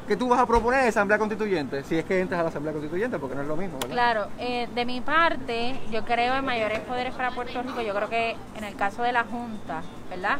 [0.08, 1.84] ¿Qué tú vas a proponer en Asamblea Constituyente?
[1.84, 3.78] Si es que entras a la Asamblea Constituyente, porque no es lo mismo.
[3.80, 7.82] Claro, eh, de mi parte, yo creo en mayores poderes para Puerto Rico.
[7.82, 10.38] Yo creo que en el caso de la Junta, ¿verdad?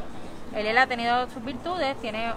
[0.56, 2.32] Él, ha tenido sus virtudes, tiene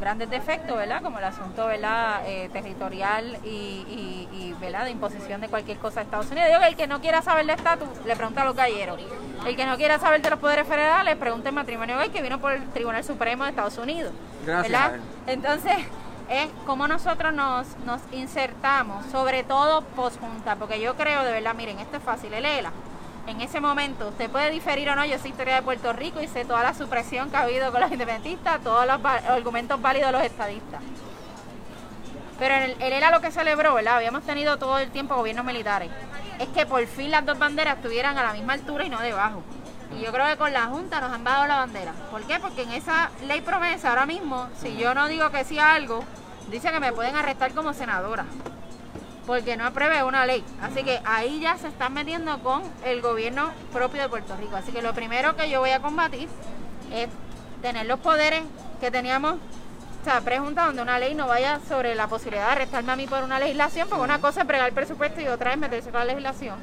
[0.00, 1.02] grandes defectos, ¿verdad?
[1.02, 2.22] Como el asunto, ¿verdad?
[2.26, 4.86] Eh, territorial y, ¿verdad?
[4.86, 6.48] De imposición de cualquier cosa a Estados Unidos.
[6.48, 8.98] Digo que el que no quiera saber de estatus, le pregunta a los galleros.
[9.46, 12.38] El que no quiera saber de los poderes federales, pregunta el matrimonio gay que vino
[12.38, 14.12] por el Tribunal Supremo de Estados Unidos.
[14.46, 15.00] Gracias ¿verdad?
[15.26, 15.76] Entonces,
[16.30, 21.80] es como nosotros nos, nos insertamos, sobre todo posjunta, porque yo creo de verdad, miren,
[21.80, 22.70] esto es fácil, léela.
[23.26, 26.28] En ese momento, usted puede diferir o no, yo sé historia de Puerto Rico y
[26.28, 30.18] sé toda la supresión que ha habido con los independentistas, todos los argumentos válidos de
[30.18, 30.80] los estadistas.
[32.42, 33.98] Pero él, él era lo que celebró, ¿verdad?
[33.98, 35.88] Habíamos tenido todo el tiempo gobiernos militares.
[36.40, 39.44] Es que por fin las dos banderas estuvieran a la misma altura y no debajo.
[39.96, 41.92] Y yo creo que con la Junta nos han dado la bandera.
[42.10, 42.40] ¿Por qué?
[42.40, 46.02] Porque en esa ley promesa ahora mismo, si yo no digo que sí a algo,
[46.50, 48.24] dice que me pueden arrestar como senadora.
[49.24, 50.44] Porque no apruebe una ley.
[50.60, 54.56] Así que ahí ya se están metiendo con el gobierno propio de Puerto Rico.
[54.56, 56.28] Así que lo primero que yo voy a combatir
[56.92, 57.06] es
[57.62, 58.42] tener los poderes
[58.80, 59.36] que teníamos
[60.02, 63.06] o sea, pregunta donde una ley no vaya sobre la posibilidad de arrestarme a mí
[63.06, 66.00] por una legislación, porque una cosa es pregar el presupuesto y otra es meterse con
[66.00, 66.56] la legislación.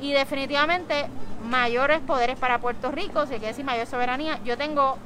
[0.00, 1.08] Y definitivamente
[1.42, 4.38] mayores poderes para Puerto Rico, si que decir mayor soberanía.
[4.44, 4.98] Yo tengo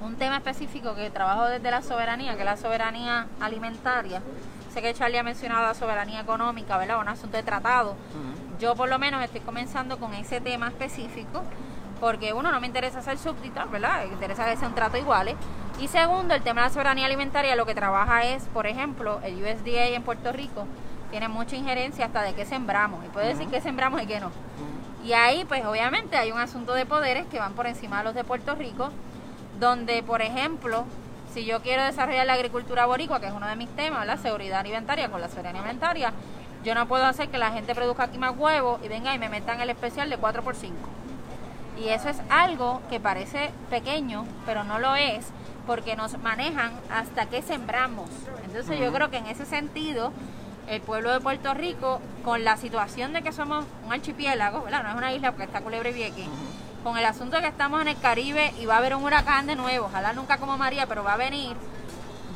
[0.00, 4.22] un tema específico que trabajo desde la soberanía, que es la soberanía alimentaria.
[4.72, 7.00] Sé que Charlie ha mencionado la soberanía económica, ¿verdad?
[7.00, 7.96] Un asunto de tratado.
[8.60, 11.42] Yo por lo menos estoy comenzando con ese tema específico
[12.00, 14.04] porque uno no me interesa ser súbdita, ¿verdad?
[14.06, 15.34] Me interesa que sea un trato iguales,
[15.78, 19.34] Y segundo, el tema de la soberanía alimentaria lo que trabaja es, por ejemplo, el
[19.34, 20.66] USDA en Puerto Rico
[21.10, 23.04] tiene mucha injerencia hasta de qué sembramos.
[23.04, 24.30] Y puede decir qué sembramos y qué no.
[25.04, 28.14] Y ahí, pues obviamente hay un asunto de poderes que van por encima de los
[28.14, 28.88] de Puerto Rico,
[29.60, 30.86] donde, por ejemplo,
[31.32, 34.60] si yo quiero desarrollar la agricultura boricua, que es uno de mis temas, la seguridad
[34.60, 36.12] alimentaria con la soberanía alimentaria,
[36.64, 39.28] yo no puedo hacer que la gente produzca aquí más huevos y venga y me
[39.28, 40.74] metan el especial de 4 por 5.
[41.78, 45.26] Y eso es algo que parece pequeño, pero no lo es,
[45.66, 48.08] porque nos manejan hasta que sembramos.
[48.44, 50.12] Entonces yo creo que en ese sentido,
[50.68, 54.82] el pueblo de Puerto Rico, con la situación de que somos un archipiélago, ¿verdad?
[54.82, 56.28] no es una isla porque está Culebre y Vieques,
[56.82, 59.46] con el asunto de que estamos en el Caribe y va a haber un huracán
[59.46, 61.56] de nuevo, ojalá nunca como María, pero va a venir,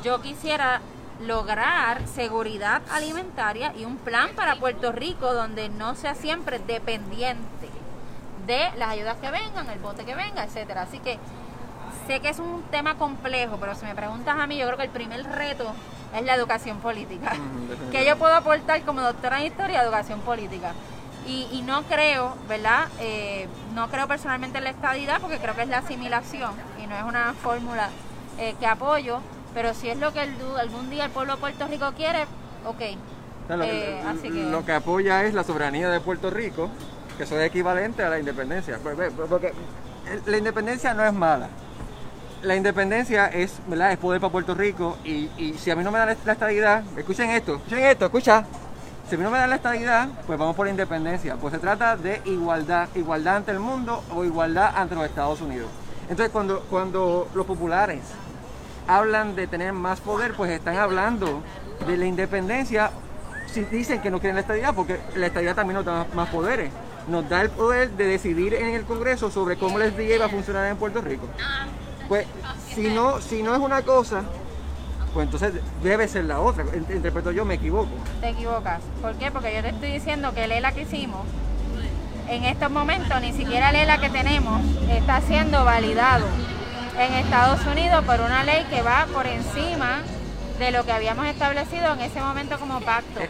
[0.03, 0.81] yo quisiera
[1.21, 7.69] lograr seguridad alimentaria y un plan para Puerto Rico donde no sea siempre dependiente
[8.47, 10.81] de las ayudas que vengan, el bote que venga, etcétera.
[10.81, 11.19] Así que
[12.07, 14.85] sé que es un tema complejo, pero si me preguntas a mí, yo creo que
[14.85, 15.71] el primer reto
[16.15, 17.33] es la educación política.
[17.91, 20.73] que yo puedo aportar como doctora en historia, educación política.
[21.27, 22.89] Y, no creo, ¿verdad?
[22.99, 26.51] Eh, no creo personalmente en la estadidad porque creo que es la asimilación
[26.83, 27.89] y no es una fórmula
[28.37, 29.19] eh, que apoyo,
[29.53, 32.23] pero si es lo que el, algún día el pueblo de Puerto Rico quiere,
[32.65, 32.81] ok.
[33.49, 34.43] Eh, así que...
[34.43, 36.69] lo que apoya es la soberanía de Puerto Rico,
[37.17, 38.79] que eso es equivalente a la independencia.
[38.81, 39.53] Porque
[40.25, 41.49] la independencia no es mala.
[42.43, 43.91] La independencia es, ¿verdad?
[43.91, 47.29] es poder para Puerto Rico y, si a mí no me dan la estabilidad, escuchen
[47.29, 48.45] esto, escuchen esto, escucha.
[49.07, 51.35] Si a mí no me dan la estabilidad, pues vamos por la independencia.
[51.35, 55.69] Pues se trata de igualdad, igualdad ante el mundo o igualdad ante los Estados Unidos.
[56.09, 58.01] Entonces cuando, cuando los populares
[58.87, 61.43] hablan de tener más poder, pues están hablando
[61.85, 62.91] de la independencia
[63.47, 66.71] si dicen que no quieren la estabilidad, porque la estabilidad también nos da más poderes
[67.07, 70.29] nos da el poder de decidir en el Congreso sobre cómo el FDA va a
[70.29, 71.27] funcionar en Puerto Rico.
[72.11, 72.27] Pues
[72.75, 74.23] si no, si no es una cosa,
[75.13, 76.65] pues entonces debe ser la otra.
[76.75, 77.87] Interpreto yo, me equivoco.
[78.19, 78.81] Te equivocas.
[79.01, 79.31] ¿Por qué?
[79.31, 81.21] Porque yo te estoy diciendo que el ELA que hicimos,
[82.27, 86.25] en estos momentos ni siquiera el ELA que tenemos está siendo validado
[86.99, 89.99] en Estados Unidos por una ley que va por encima
[90.59, 93.21] de lo que habíamos establecido en ese momento como pacto.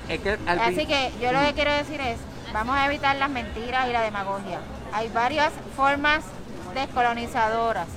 [0.48, 2.18] Así que yo lo que quiero decir es,
[2.54, 4.60] Vamos a evitar las mentiras y la demagogia.
[4.92, 6.22] Hay varias formas
[6.74, 7.88] descolonizadoras.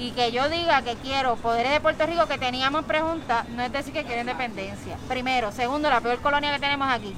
[0.00, 3.70] Y que yo diga que quiero poderes de Puerto Rico que teníamos preguntas, no es
[3.70, 4.96] decir que quiero independencia.
[5.08, 5.52] Primero.
[5.52, 7.14] Segundo, la peor colonia que tenemos aquí.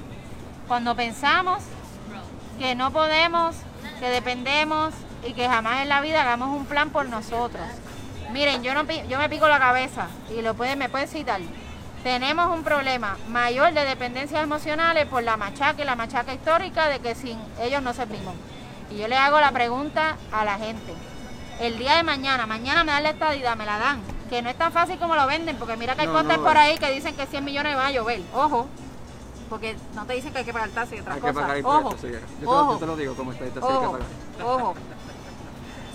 [0.67, 1.63] Cuando pensamos
[2.59, 3.55] que no podemos,
[3.99, 4.93] que dependemos
[5.25, 7.65] y que jamás en la vida hagamos un plan por nosotros.
[8.31, 11.39] Miren, yo no yo me pico la cabeza y lo pueden, me pueden citar
[12.03, 16.99] tenemos un problema mayor de dependencias emocionales por la machaca y la machaca histórica de
[16.99, 18.35] que sin ellos no servimos.
[18.91, 20.93] Y yo le hago la pregunta a la gente.
[21.59, 24.01] El día de mañana, mañana me dan la estadidad, me la dan.
[24.29, 26.77] Que no es tan fácil como lo venden, porque mira que hay no, por ahí
[26.77, 28.21] que dicen que 100 millones van a llover.
[28.33, 28.67] Ojo,
[29.49, 31.35] porque no te dicen que hay que pagar taxi y otras hay cosas.
[31.35, 31.95] Que pagar ojo,
[32.41, 33.99] yo, ojo, te, lo digo como está, ojo,
[34.43, 34.73] ojo.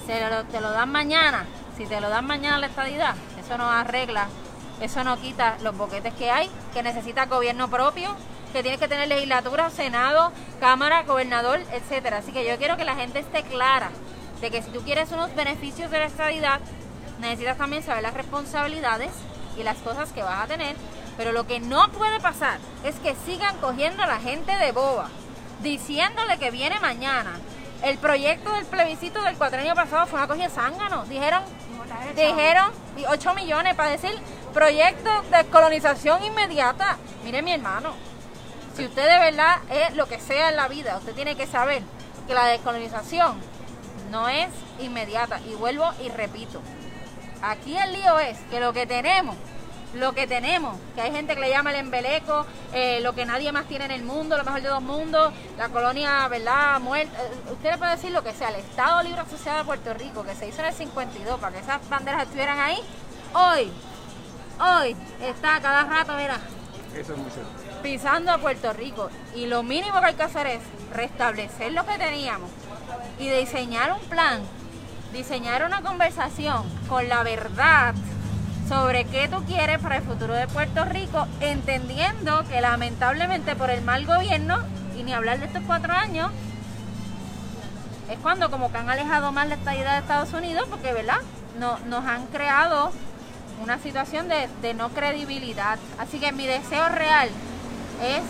[0.06, 1.44] Se lo, te lo dan mañana.
[1.76, 4.28] Si te lo dan mañana la estadidad, eso no arregla
[4.80, 8.14] eso no quita los boquetes que hay, que necesita gobierno propio,
[8.52, 12.18] que tiene que tener legislatura, senado, cámara, gobernador, etcétera.
[12.18, 13.90] Así que yo quiero que la gente esté clara
[14.40, 16.60] de que si tú quieres unos beneficios de la estabilidad,
[17.20, 19.10] necesitas también saber las responsabilidades
[19.58, 20.76] y las cosas que vas a tener.
[21.16, 25.08] Pero lo que no puede pasar es que sigan cogiendo a la gente de boba,
[25.62, 27.32] diciéndole que viene mañana.
[27.82, 31.04] El proyecto del plebiscito del cuatrenio pasado fue una cogida zángano.
[31.06, 31.42] Dijeron,
[32.16, 32.72] dijeron
[33.08, 34.12] 8 millones para decir
[34.52, 36.96] Proyecto de colonización inmediata.
[37.22, 37.92] Mire mi hermano,
[38.74, 41.82] si usted de verdad es lo que sea en la vida, usted tiene que saber
[42.26, 43.38] que la descolonización
[44.10, 44.48] no es
[44.80, 45.40] inmediata.
[45.48, 46.60] Y vuelvo y repito,
[47.42, 49.36] aquí el lío es que lo que tenemos,
[49.94, 53.52] lo que tenemos, que hay gente que le llama el embeleco, eh, lo que nadie
[53.52, 56.80] más tiene en el mundo, lo mejor de dos mundos, la colonia, ¿verdad?
[56.80, 57.16] Muerta.
[57.22, 60.24] Eh, usted le puede decir lo que sea, el Estado Libre Asociado de Puerto Rico,
[60.24, 62.78] que se hizo en el 52 para que esas banderas estuvieran ahí,
[63.32, 63.72] hoy
[64.60, 66.38] hoy está cada rato, mira,
[67.82, 69.10] pisando a Puerto Rico.
[69.34, 70.60] Y lo mínimo que hay que hacer es
[70.92, 72.50] restablecer lo que teníamos
[73.18, 74.40] y diseñar un plan,
[75.12, 77.94] diseñar una conversación con la verdad
[78.68, 83.82] sobre qué tú quieres para el futuro de Puerto Rico, entendiendo que lamentablemente por el
[83.82, 84.58] mal gobierno,
[84.96, 86.30] y ni hablar de estos cuatro años,
[88.10, 91.18] es cuando como que han alejado más la estadía de Estados Unidos, porque, ¿verdad?
[91.58, 92.92] No, nos han creado
[93.62, 95.78] una situación de, no credibilidad.
[95.98, 97.28] Así que mi deseo real
[98.02, 98.22] es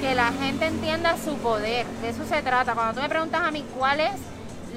[0.00, 1.86] que la gente entienda su poder.
[1.86, 2.74] De eso se trata.
[2.74, 4.12] Cuando tú me preguntas a mí cuál es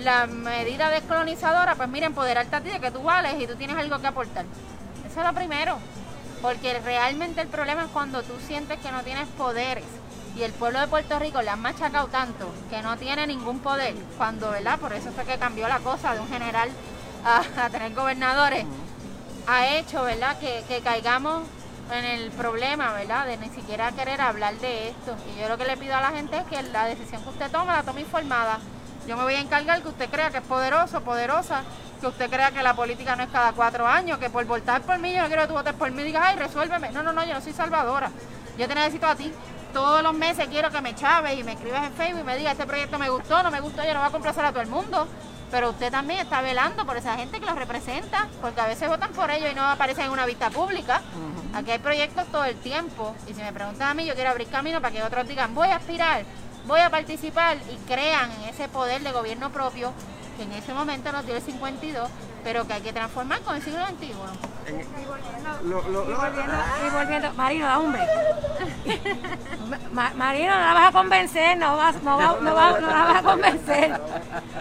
[0.03, 3.77] la medida descolonizadora, pues mira, empoderarte a ti de que tú vales y tú tienes
[3.77, 4.45] algo que aportar.
[5.09, 5.77] Eso es lo primero.
[6.41, 9.85] Porque realmente el problema es cuando tú sientes que no tienes poderes.
[10.35, 13.93] Y el pueblo de Puerto Rico le han machacado tanto que no tiene ningún poder.
[14.17, 14.79] Cuando, ¿verdad?
[14.79, 16.69] Por eso fue que cambió la cosa de un general
[17.23, 18.65] a, tener gobernadores.
[19.45, 20.39] Ha hecho, ¿verdad?
[20.39, 21.43] Que, que caigamos
[21.91, 23.25] en el problema, ¿verdad?
[23.25, 25.15] De ni siquiera querer hablar de esto.
[25.35, 27.51] Y yo lo que le pido a la gente es que la decisión que usted
[27.51, 28.59] tome la tome informada.
[29.07, 31.63] Yo me voy a encargar que usted crea que es poderoso, poderosa,
[31.99, 34.99] que usted crea que la política no es cada cuatro años, que por votar por
[34.99, 36.91] mí, yo no quiero que tú votes por mí y digas, ay, resuélveme.
[36.91, 38.11] No, no, no, yo no soy salvadora.
[38.57, 39.33] Yo te necesito a ti.
[39.73, 42.53] Todos los meses quiero que me chaves y me escribas en Facebook y me digas,
[42.53, 44.67] este proyecto me gustó, no me gustó, yo no voy a complacer a todo el
[44.67, 45.07] mundo.
[45.51, 49.11] Pero usted también está velando por esa gente que los representa, porque a veces votan
[49.11, 51.01] por ellos y no aparecen en una vista pública.
[51.53, 53.13] Aquí hay proyectos todo el tiempo.
[53.27, 55.67] Y si me preguntan a mí, yo quiero abrir camino para que otros digan, voy
[55.67, 56.23] a aspirar
[56.65, 59.93] voy a participar y crean en ese poder de gobierno propio
[60.41, 62.09] que en ese momento nos dio el 52,
[62.43, 64.13] pero que hay que transformar con el siglo XXI.
[66.85, 67.91] Y volviendo, Marino, da un
[70.15, 74.01] Marino, no la vas a convencer, no, vas, no, no, la vas a convencer.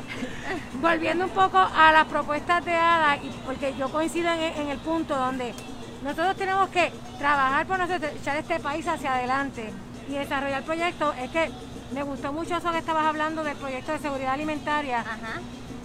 [0.81, 5.17] volviendo un poco a las propuestas de ADA, porque yo coincido en, en el punto
[5.17, 5.55] donde
[6.03, 9.73] nosotros tenemos que trabajar por nosotros, echar este país hacia adelante
[10.09, 11.51] y desarrollar proyectos, es que
[11.93, 15.05] me gustó mucho eso que estabas hablando del proyecto de seguridad alimentaria,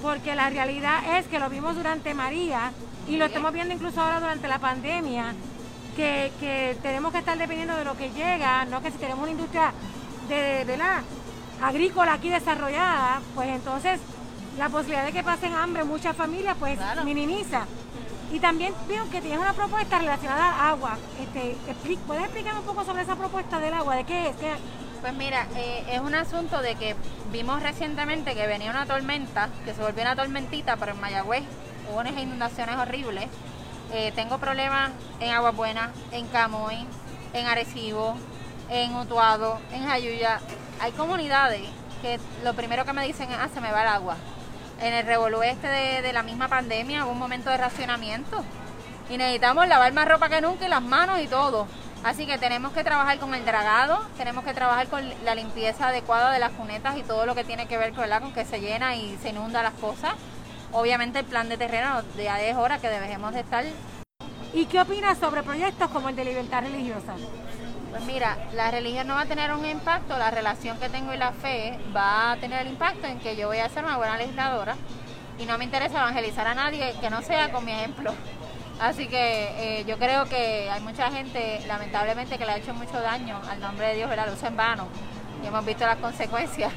[0.05, 2.71] porque la realidad es que lo vimos durante María
[3.07, 5.33] y lo estamos viendo incluso ahora durante la pandemia,
[5.95, 9.73] que, tenemos que estar dependiendo de lo que llega, no que si tenemos una industria
[10.29, 11.01] de, la
[11.59, 13.99] agrícola aquí desarrollada, pues entonces
[14.59, 17.65] la posibilidad de que pasen hambre muchas familias pues minimiza.
[18.31, 20.97] Y también veo que tienes una propuesta relacionada al agua.
[21.19, 21.57] Este,
[22.05, 23.95] ¿Puedes explicar un poco sobre esa propuesta del agua?
[23.95, 24.35] ¿De qué es?
[25.05, 26.95] Pues mira, eh, es un asunto de que
[27.31, 31.43] vimos recientemente que venía una tormenta, que se volvió una tormentita, pero en Mayagüez
[31.87, 33.27] hubo unas inundaciones horribles.
[33.93, 34.89] Eh, tengo problemas
[35.19, 36.87] en Agua Buena, en Camoy,
[37.33, 38.17] en Arecibo,
[38.71, 40.39] en Utuado, en Jayuya.
[40.81, 41.61] Hay comunidades
[42.01, 44.15] que lo primero que me dicen es, ah, se me va el agua.
[44.81, 48.43] En el revolú este de la misma pandemia hubo un momento de racionamiento
[49.11, 51.67] y necesitamos lavar más ropa que nunca y las manos y todo.
[52.05, 56.31] Así que tenemos que trabajar con el dragado, tenemos que trabajar con la limpieza adecuada
[56.31, 59.17] de las cunetas y todo lo que tiene que ver con que se llena y
[59.23, 60.13] se inunda las cosas.
[60.71, 63.65] Obviamente el plan de terreno de a 10 horas que debemos de estar.
[64.53, 67.15] ¿Y qué opinas sobre proyectos como el de libertad religiosa?
[67.89, 71.17] Pues mira, la religión no va a tener un impacto, la relación que tengo y
[71.17, 74.15] la fe va a tener el impacto en que yo voy a ser una buena
[74.15, 74.75] legisladora
[75.39, 78.13] y no me interesa evangelizar a nadie que no sea con mi ejemplo.
[78.79, 82.99] Así que eh, yo creo que hay mucha gente, lamentablemente, que le ha hecho mucho
[82.99, 84.87] daño al nombre de Dios, la luz en vano.
[85.43, 86.73] Y hemos visto las consecuencias.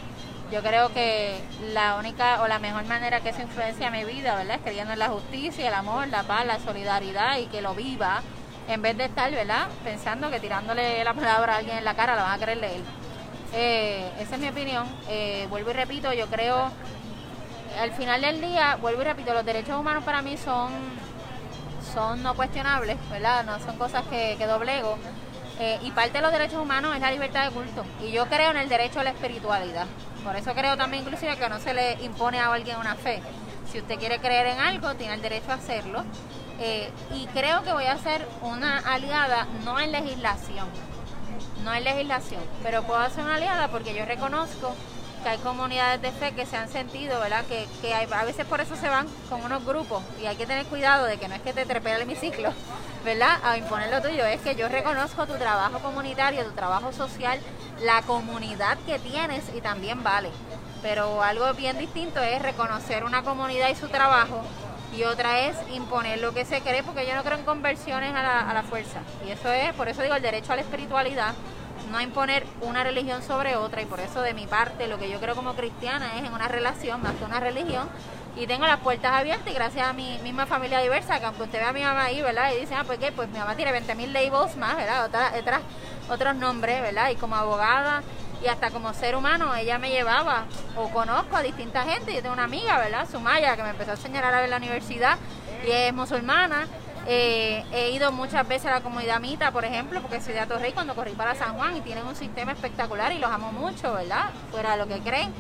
[0.53, 1.41] Yo creo que
[1.75, 4.57] la única o la mejor manera que eso influencia mi vida, ¿verdad?
[4.57, 8.23] Es creyendo en la justicia, el amor, la paz, la solidaridad y que lo viva,
[8.69, 9.67] en vez de estar, ¿verdad?
[9.85, 12.85] Pensando que tirándole la palabra a alguien en la cara la van a de él.
[13.53, 14.87] Eh, esa es mi opinión.
[15.09, 16.71] Eh, vuelvo y repito, yo creo,
[17.79, 20.71] al final del día, vuelvo y repito, los derechos humanos para mí son
[21.93, 23.45] son no cuestionables, ¿verdad?
[23.45, 24.99] No son cosas que, que doblego.
[25.61, 27.85] Eh, y parte de los derechos humanos es la libertad de culto.
[28.01, 29.87] Y yo creo en el derecho a la espiritualidad.
[30.23, 33.21] Por eso creo también inclusive que no se le impone a alguien una fe.
[33.71, 36.05] Si usted quiere creer en algo, tiene el derecho a hacerlo.
[36.61, 40.67] Eh, y creo que voy a ser una aliada, no en legislación,
[41.63, 44.75] no en legislación, pero puedo hacer una aliada porque yo reconozco
[45.19, 47.45] que hay comunidades de fe que se han sentido, ¿verdad?
[47.47, 50.67] Que, que a veces por eso se van con unos grupos y hay que tener
[50.67, 52.53] cuidado de que no es que te trepe el hemiciclo,
[53.05, 53.39] ¿verdad?
[53.43, 57.39] A imponer lo tuyo, es que yo reconozco tu trabajo comunitario, tu trabajo social,
[57.83, 60.31] la comunidad que tienes y también vale.
[60.83, 64.43] Pero algo bien distinto es reconocer una comunidad y su trabajo
[64.97, 68.23] y otra es imponer lo que se cree, porque yo no creo en conversiones a
[68.23, 69.01] la, a la fuerza.
[69.27, 71.35] Y eso es, por eso digo, el derecho a la espiritualidad
[71.89, 75.21] no imponer una religión sobre otra y por eso de mi parte lo que yo
[75.21, 77.89] creo como cristiana es en una relación más que una religión
[78.37, 81.59] y tengo las puertas abiertas y gracias a mi misma familia diversa, que aunque usted
[81.59, 82.53] vea a mi mamá ahí, ¿verdad?
[82.57, 85.07] Y dice, ah, pues qué, pues mi mamá tiene 20.000 labels más, ¿verdad?
[85.07, 85.61] Otras,
[86.09, 87.11] otros nombres, ¿verdad?
[87.11, 88.03] Y como abogada
[88.43, 90.45] y hasta como ser humano, ella me llevaba
[90.77, 92.15] o conozco a distintas gente.
[92.15, 93.09] Yo tengo una amiga, ¿verdad?
[93.11, 95.19] Sumaya, que me empezó a enseñar a ver la universidad
[95.67, 96.69] y es musulmana
[97.11, 100.73] eh, he ido muchas veces a la comunidad Mita, por ejemplo, porque soy de Atorrey
[100.73, 104.27] cuando corrí para San Juan y tienen un sistema espectacular y los amo mucho, ¿verdad?
[104.51, 105.33] Fuera de lo que creen.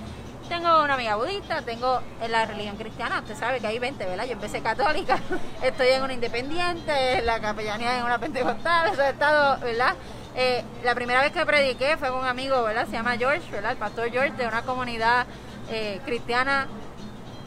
[0.48, 4.24] Tengo una amiga budista, tengo en la religión cristiana, usted sabe que hay 20, ¿verdad?
[4.24, 5.18] Yo empecé católica,
[5.62, 9.94] estoy en una independiente, la capellanía en una pentecostal, eso he estado, ¿verdad?
[10.36, 12.86] Eh, la primera vez que prediqué fue con un amigo, ¿verdad?
[12.86, 13.72] Se llama George, ¿verdad?
[13.72, 15.26] El pastor George de una comunidad
[15.70, 16.66] eh, cristiana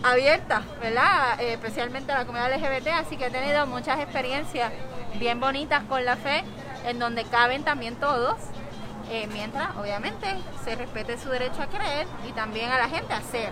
[0.03, 1.39] abierta, ¿verdad?
[1.39, 4.71] Eh, especialmente a la comunidad LGBT, así que he tenido muchas experiencias
[5.19, 6.43] bien bonitas con la fe,
[6.85, 8.35] en donde caben también todos,
[9.09, 10.27] eh, mientras obviamente
[10.63, 13.49] se respete su derecho a creer y también a la gente a hacer.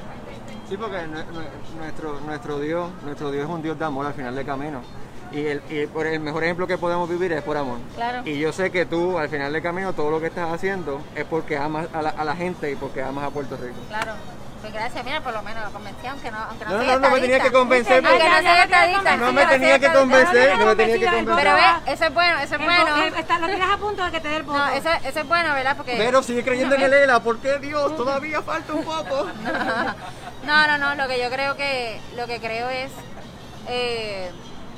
[0.68, 4.14] Sí, porque nue- nue- nuestro, nuestro Dios, nuestro Dios es un Dios de amor al
[4.14, 4.82] final del camino.
[5.32, 7.78] Y el, y por el mejor ejemplo que podemos vivir es por amor.
[7.96, 8.22] Claro.
[8.28, 11.24] Y yo sé que tú al final del camino todo lo que estás haciendo es
[11.26, 13.76] porque amas a la, a la gente y porque amas a Puerto Rico.
[13.90, 14.14] Claro.
[14.62, 17.00] Pues gracias, mira, por lo menos lo convencí, aunque no, aunque no, No, soy no,
[17.00, 19.18] no me tenía que convencer Aunque no estadista.
[19.32, 21.36] Me tenía que convencer, no me tenía que del convencer.
[21.44, 23.06] Pero ve, eso es bueno, eso es bueno.
[23.18, 24.58] está- lo tienes a punto de que te dé el voto.
[24.60, 25.78] No, eso, eso es bueno, ¿verdad?
[25.78, 25.96] Porque...
[25.98, 27.96] Pero sigue creyendo en el ELA, ¿por qué Dios?
[27.96, 29.28] Todavía falta un poco.
[30.44, 32.90] No, no, no, lo que yo creo que, lo que creo es
[33.68, 34.32] eh,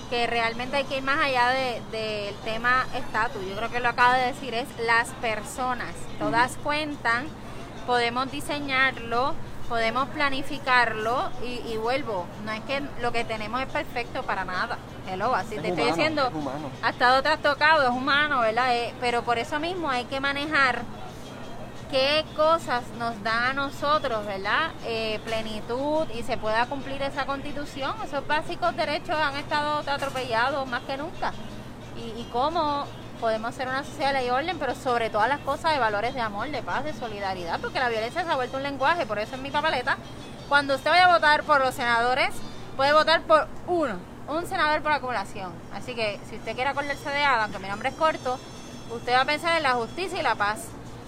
[0.09, 3.41] que realmente hay que ir más allá de- del tema estatus.
[3.47, 5.93] Yo creo que lo acaba de decir, es las personas.
[6.19, 7.27] Todas cuentan,
[7.85, 9.33] podemos diseñarlo,
[9.71, 14.77] podemos planificarlo y, y vuelvo, no es que lo que tenemos es perfecto para nada.
[15.09, 18.75] Hello, así Es te estoy diciendo, es ha estado trastocado, es humano, ¿verdad?
[18.75, 20.81] Eh, pero por eso mismo hay que manejar
[21.89, 24.71] qué cosas nos dan a nosotros, ¿verdad?
[24.83, 27.95] Eh, plenitud y se pueda cumplir esa constitución.
[28.03, 31.31] Esos básicos derechos han estado atropellados más que nunca.
[31.95, 32.87] Y, y cómo
[33.21, 36.15] podemos ser una sociedad de ley y orden, pero sobre todas las cosas de valores
[36.15, 39.19] de amor, de paz, de solidaridad, porque la violencia se ha vuelto un lenguaje, por
[39.19, 39.95] eso en mi papeleta,
[40.49, 42.33] cuando usted vaya a votar por los senadores,
[42.75, 43.97] puede votar por uno,
[44.27, 45.53] un senador por acumulación.
[45.73, 48.39] Así que si usted quiere acordarse de Ada, aunque mi nombre es corto,
[48.91, 50.65] usted va a pensar en la justicia y la paz.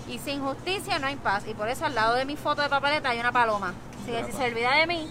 [0.07, 1.43] Y sin justicia no hay paz.
[1.47, 3.73] Y por eso al lado de mi foto de papeleta hay una paloma.
[4.01, 5.09] Así que si se olvida de mí,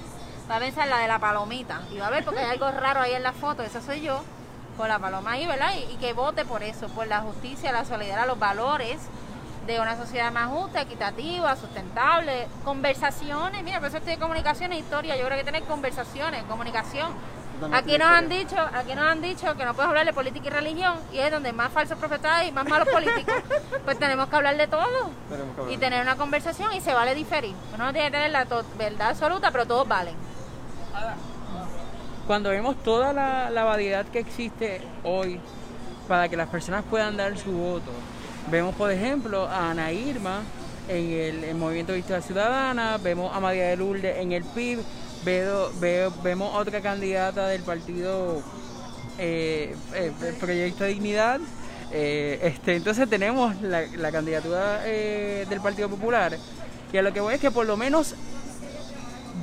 [0.51, 1.81] va a pensar la de la palomita.
[1.91, 3.63] Y va a ver porque hay algo raro ahí en la foto.
[3.63, 4.23] Esa soy yo,
[4.77, 5.73] con la paloma ahí, ¿verdad?
[5.77, 8.99] Y, y que vote por eso, por la justicia, la solidaridad, los valores
[9.67, 12.49] de una sociedad más justa, equitativa, sustentable.
[12.65, 13.63] Conversaciones.
[13.63, 15.17] Mira, por eso estoy de comunicación e historia.
[15.17, 17.13] Yo creo que tener conversaciones, comunicación.
[17.73, 20.51] Aquí nos han dicho, aquí nos han dicho que no puedes hablar de política y
[20.51, 23.35] religión y es donde más falsos profetas hay y más malos políticos.
[23.85, 25.73] Pues tenemos que hablar de todo hablar.
[25.73, 27.55] y tener una conversación y se vale diferir.
[27.75, 28.47] Uno no tiene que tener la
[28.79, 30.15] verdad absoluta, pero todos valen.
[32.27, 35.41] Cuando vemos toda la, variedad que existe hoy
[36.07, 37.91] para que las personas puedan dar su voto,
[38.51, 40.43] vemos por ejemplo a Ana Irma
[40.89, 44.81] en el, el Movimiento Victoria Ciudadana, vemos a María de Lourdes en el PIB,
[46.23, 48.41] vemos otra candidata del partido
[49.19, 51.41] eh, eh, Proyecto Dignidad.
[51.91, 56.39] eh, este, entonces tenemos la, la candidatura eh, del Partido Popular
[56.93, 58.15] y a lo que voy es que por lo menos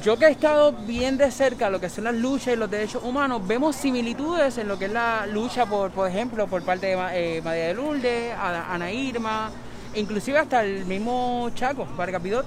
[0.01, 3.03] yo que he estado bien de cerca lo que son las luchas y los derechos
[3.03, 7.37] humanos, vemos similitudes en lo que es la lucha por, por ejemplo, por parte de
[7.37, 9.51] eh, María de Lourdes, Ana, Irma,
[9.95, 12.45] inclusive hasta el mismo Chaco, Vargas Pidot.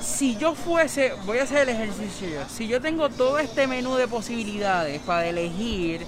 [0.00, 4.08] Si yo fuese, voy a hacer el ejercicio si yo tengo todo este menú de
[4.08, 6.06] posibilidades para elegir,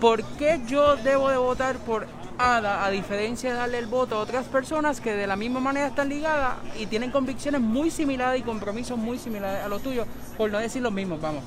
[0.00, 2.06] ¿por qué yo debo de votar por
[2.38, 6.08] A diferencia de darle el voto a otras personas que de la misma manera están
[6.08, 10.06] ligadas y tienen convicciones muy similares y compromisos muy similares a los tuyos,
[10.36, 11.42] por no decir los mismos, vamos?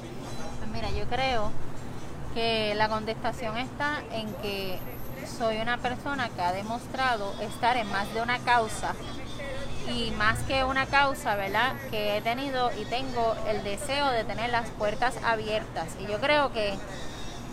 [0.57, 1.51] Pues mira, yo creo
[2.33, 4.79] que la contestación está en que
[5.37, 8.95] soy una persona que ha demostrado estar en más de una causa
[9.95, 11.73] y más que una causa, ¿verdad?
[11.91, 15.89] Que he tenido y tengo el deseo de tener las puertas abiertas.
[15.99, 16.73] Y yo creo que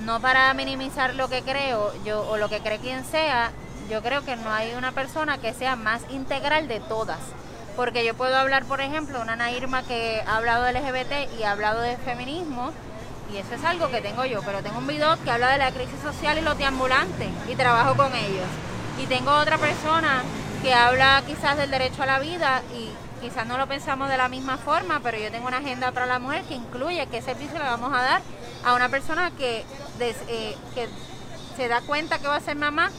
[0.04, 3.50] no para minimizar lo que creo yo o lo que cree quien sea,
[3.90, 7.18] yo creo que no hay una persona que sea más integral de todas.
[7.76, 11.42] Porque yo puedo hablar, por ejemplo, una Ana Irma que ha hablado de LGBT y
[11.44, 12.72] ha hablado de feminismo,
[13.32, 15.70] y eso es algo que tengo yo, pero tengo un video que habla de la
[15.72, 18.46] crisis social y los deambulantes, y trabajo con ellos.
[18.98, 20.22] Y tengo otra persona
[20.62, 22.90] que habla quizás del derecho a la vida, y
[23.20, 26.18] quizás no lo pensamos de la misma forma, pero yo tengo una agenda para la
[26.18, 28.22] mujer que incluye qué servicio le vamos a dar
[28.66, 29.64] a una persona que,
[30.00, 30.88] eh, que
[31.56, 32.90] se da cuenta que va a ser mamá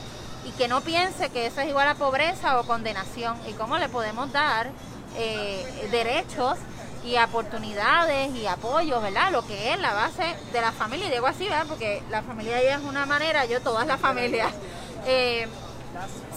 [0.46, 3.90] y que no piense que eso es igual a pobreza o condenación y cómo le
[3.90, 4.72] podemos dar
[5.18, 6.58] eh, derechos
[7.04, 9.30] y oportunidades y apoyos, ¿verdad?
[9.34, 11.66] Lo que es la base de la familia, y digo así, ¿verdad?
[11.68, 14.54] Porque la familia ya es una manera, yo todas las familias.
[15.10, 15.48] Eh,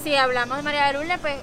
[0.04, 1.34] si hablamos de María de Lourdes, pues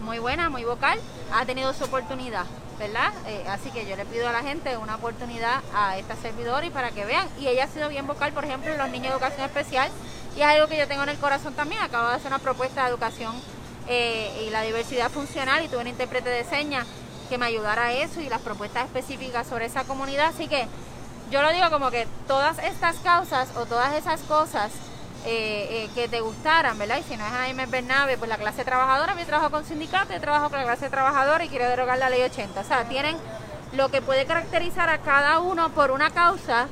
[0.00, 0.98] muy buena, muy vocal,
[1.32, 2.44] ha tenido su oportunidad,
[2.78, 3.12] ¿verdad?
[3.26, 6.70] Eh, así que yo le pido a la gente una oportunidad a esta servidora y
[6.70, 7.26] para que vean.
[7.40, 9.90] Y ella ha sido bien vocal, por ejemplo, en los niños de educación especial,
[10.36, 11.82] y es algo que yo tengo en el corazón también.
[11.82, 13.34] Acabo de hacer una propuesta de educación
[13.88, 16.86] eh, y la diversidad funcional y tuve un intérprete de señas
[17.28, 20.26] que me ayudara a eso y las propuestas específicas sobre esa comunidad.
[20.26, 20.66] Así que
[21.30, 24.70] yo lo digo como que todas estas causas o todas esas cosas
[25.24, 26.98] eh, eh, que te gustaran, ¿verdad?
[26.98, 30.20] Y si no es Jaime Bernabe, pues la clase trabajadora, yo trabajo con sindicatos, yo
[30.20, 32.60] trabajo con la clase trabajadora y quiero derogar la ley 80.
[32.60, 33.16] O sea, tienen
[33.72, 36.68] lo que puede caracterizar a cada uno por una causa,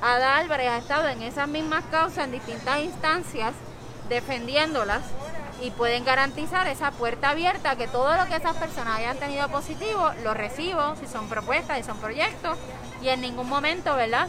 [0.00, 3.52] Ada Álvarez ha estado en esas mismas causas en distintas instancias
[4.08, 5.02] defendiéndolas
[5.60, 10.10] y pueden garantizar esa puerta abierta que todo lo que esas personas hayan tenido positivo
[10.22, 12.56] lo recibo, si son propuestas, y son proyectos,
[13.02, 14.28] y en ningún momento, ¿verdad?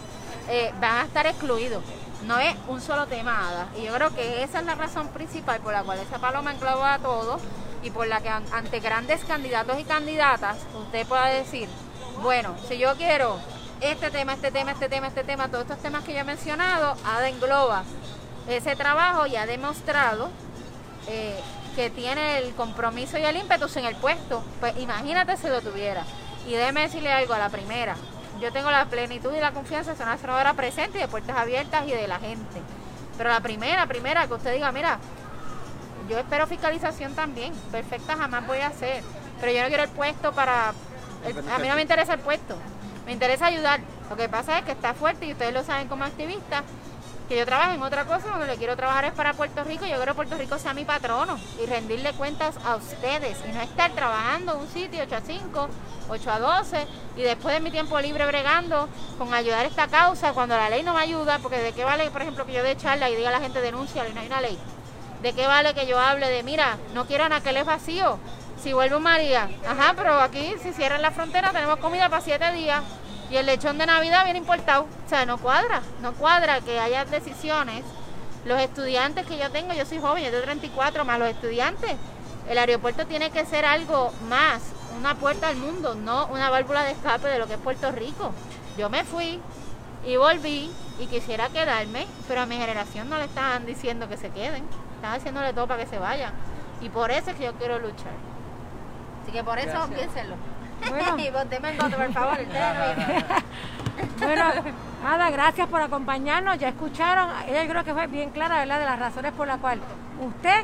[0.49, 1.83] Eh, van a estar excluidos.
[2.25, 3.67] No es un solo tema, Ada.
[3.77, 6.95] Y yo creo que esa es la razón principal por la cual esa paloma engloba
[6.95, 7.41] a todos
[7.81, 11.69] y por la que ante grandes candidatos y candidatas usted pueda decir,
[12.21, 13.39] bueno, si yo quiero
[13.81, 16.95] este tema, este tema, este tema, este tema, todos estos temas que yo he mencionado,
[17.05, 17.83] ADA engloba
[18.49, 20.29] ese trabajo y ha demostrado
[21.07, 21.39] eh,
[21.75, 24.43] que tiene el compromiso y el ímpetu en el puesto.
[24.59, 26.03] Pues imagínate si lo tuviera.
[26.45, 27.95] Y déjeme decirle algo a la primera.
[28.39, 31.85] Yo tengo la plenitud y la confianza de una senadora presente y de puertas abiertas
[31.87, 32.61] y de la gente.
[33.17, 34.97] Pero la primera, primera, que usted diga, mira,
[36.09, 37.53] yo espero fiscalización también.
[37.71, 39.03] Perfecta jamás voy a hacer.
[39.41, 40.69] Pero yo no quiero el puesto para...
[40.69, 42.55] a mí no me interesa el puesto.
[43.05, 43.81] Me interesa ayudar.
[44.09, 46.63] Lo que pasa es que está fuerte y ustedes lo saben como activistas
[47.29, 50.13] que yo trabaje en otra cosa, donde quiero trabajar es para Puerto Rico, yo quiero
[50.13, 54.53] que Puerto Rico sea mi patrono y rendirle cuentas a ustedes y no estar trabajando
[54.53, 55.69] en un sitio 8 a 5,
[56.09, 60.57] 8 a 12 y después de mi tiempo libre bregando con ayudar esta causa cuando
[60.57, 63.11] la ley no me ayuda, porque de qué vale, por ejemplo, que yo dé charla
[63.11, 64.57] y diga a la gente denuncia y no hay una ley.
[65.21, 68.17] ¿De qué vale que yo hable de, mira, no quiero es vacío?
[68.59, 72.81] Si vuelve María, ajá, pero aquí si cierran la frontera tenemos comida para siete días
[73.29, 74.83] y el lechón de Navidad viene importado.
[74.83, 77.83] O sea, no cuadra, no cuadra que haya decisiones.
[78.45, 81.95] Los estudiantes que yo tengo, yo soy joven, yo tengo 34, más los estudiantes.
[82.47, 84.61] El aeropuerto tiene que ser algo más,
[84.97, 88.31] una puerta al mundo, no una válvula de escape de lo que es Puerto Rico.
[88.77, 89.39] Yo me fui
[90.05, 94.29] y volví y quisiera quedarme, pero a mi generación no le estaban diciendo que se
[94.31, 94.65] queden,
[94.95, 96.33] están haciéndole todo para que se vayan.
[96.81, 98.13] Y por eso es que yo quiero luchar.
[99.21, 100.35] Así que por eso piénsenlo.
[100.87, 101.17] Bueno.
[101.19, 102.37] y por favor.
[104.19, 104.43] bueno,
[105.03, 106.57] nada, gracias por acompañarnos.
[106.57, 109.83] Ya escucharon, ella creo que fue bien clara, ¿verdad?, de las razones por las cuales
[110.21, 110.63] usted,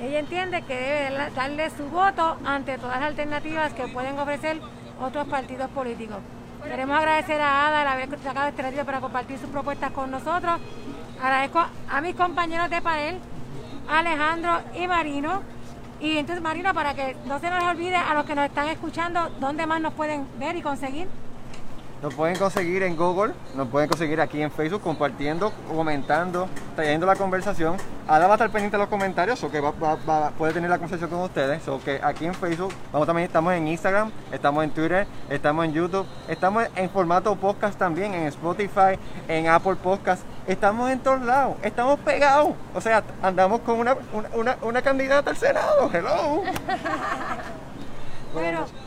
[0.00, 4.60] ella entiende que debe darle su voto ante todas las alternativas que pueden ofrecer
[5.00, 6.18] otros partidos políticos.
[6.62, 10.60] Queremos agradecer a Ada el haber sacado este ratito para compartir sus propuestas con nosotros.
[11.22, 13.18] Agradezco a mis compañeros de panel,
[13.88, 15.42] Alejandro y Marino
[16.00, 19.30] y entonces, Marina, para que no se nos olvide a los que nos están escuchando,
[19.40, 21.08] ¿dónde más nos pueden ver y conseguir?
[22.04, 27.16] Nos pueden conseguir en Google, nos pueden conseguir aquí en Facebook compartiendo, comentando, trayendo la
[27.16, 27.78] conversación.
[28.06, 29.72] Ahora va a estar pendiente de los comentarios, o que va,
[30.36, 31.66] puede tener la conversación con ustedes.
[31.66, 35.72] O que aquí en Facebook, vamos también estamos en Instagram, estamos en Twitter, estamos en
[35.72, 40.24] YouTube, estamos en formato podcast también, en Spotify, en Apple Podcast.
[40.46, 42.50] Estamos en todos lados, estamos pegados.
[42.74, 43.96] O sea, andamos con una,
[44.34, 45.90] una, una candidata al Senado.
[45.90, 46.42] Hello.
[48.34, 48.83] bueno.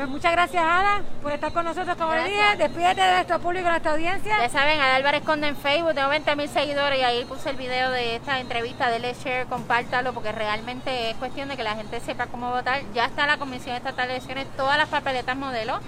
[0.00, 2.56] Pues muchas gracias, Ada, por estar con nosotros como le dije.
[2.56, 4.38] Despídete de nuestro público, de nuestra audiencia.
[4.40, 7.56] Ya saben, Ada Álvarez Conde en Facebook, tengo 20 mil seguidores y ahí puse el
[7.56, 8.88] video de esta entrevista.
[8.88, 12.80] Dele share, compártalo, porque realmente es cuestión de que la gente sepa cómo votar.
[12.94, 15.80] Ya está la Comisión Estatal de Elecciones, todas las papeletas modelo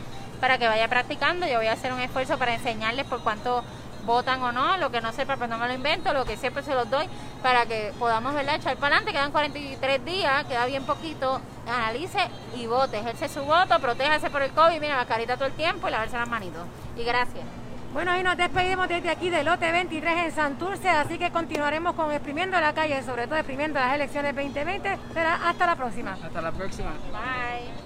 [0.42, 1.46] para que vaya practicando.
[1.46, 3.64] Yo voy a hacer un esfuerzo para enseñarles por cuánto
[4.05, 6.62] votan o no, lo que no sepa pues no me lo invento, lo que siempre
[6.62, 7.07] se los doy
[7.42, 12.20] para que podamos verla echar para adelante, quedan 43 días, queda bien poquito, analice
[12.57, 15.90] y vote, ejerce su voto, protéjase por el COVID, mira, mascarita todo el tiempo y
[15.90, 16.62] lavarse las manitos.
[16.96, 17.44] Y gracias.
[17.92, 22.11] Bueno, y nos despedimos desde aquí del lote 23 en Santurce, así que continuaremos con
[22.11, 24.98] exprimiendo la calle, sobre todo exprimiendo las elecciones 2020.
[25.12, 26.12] Será hasta la próxima.
[26.12, 26.90] Hasta la próxima.
[27.12, 27.82] Bye.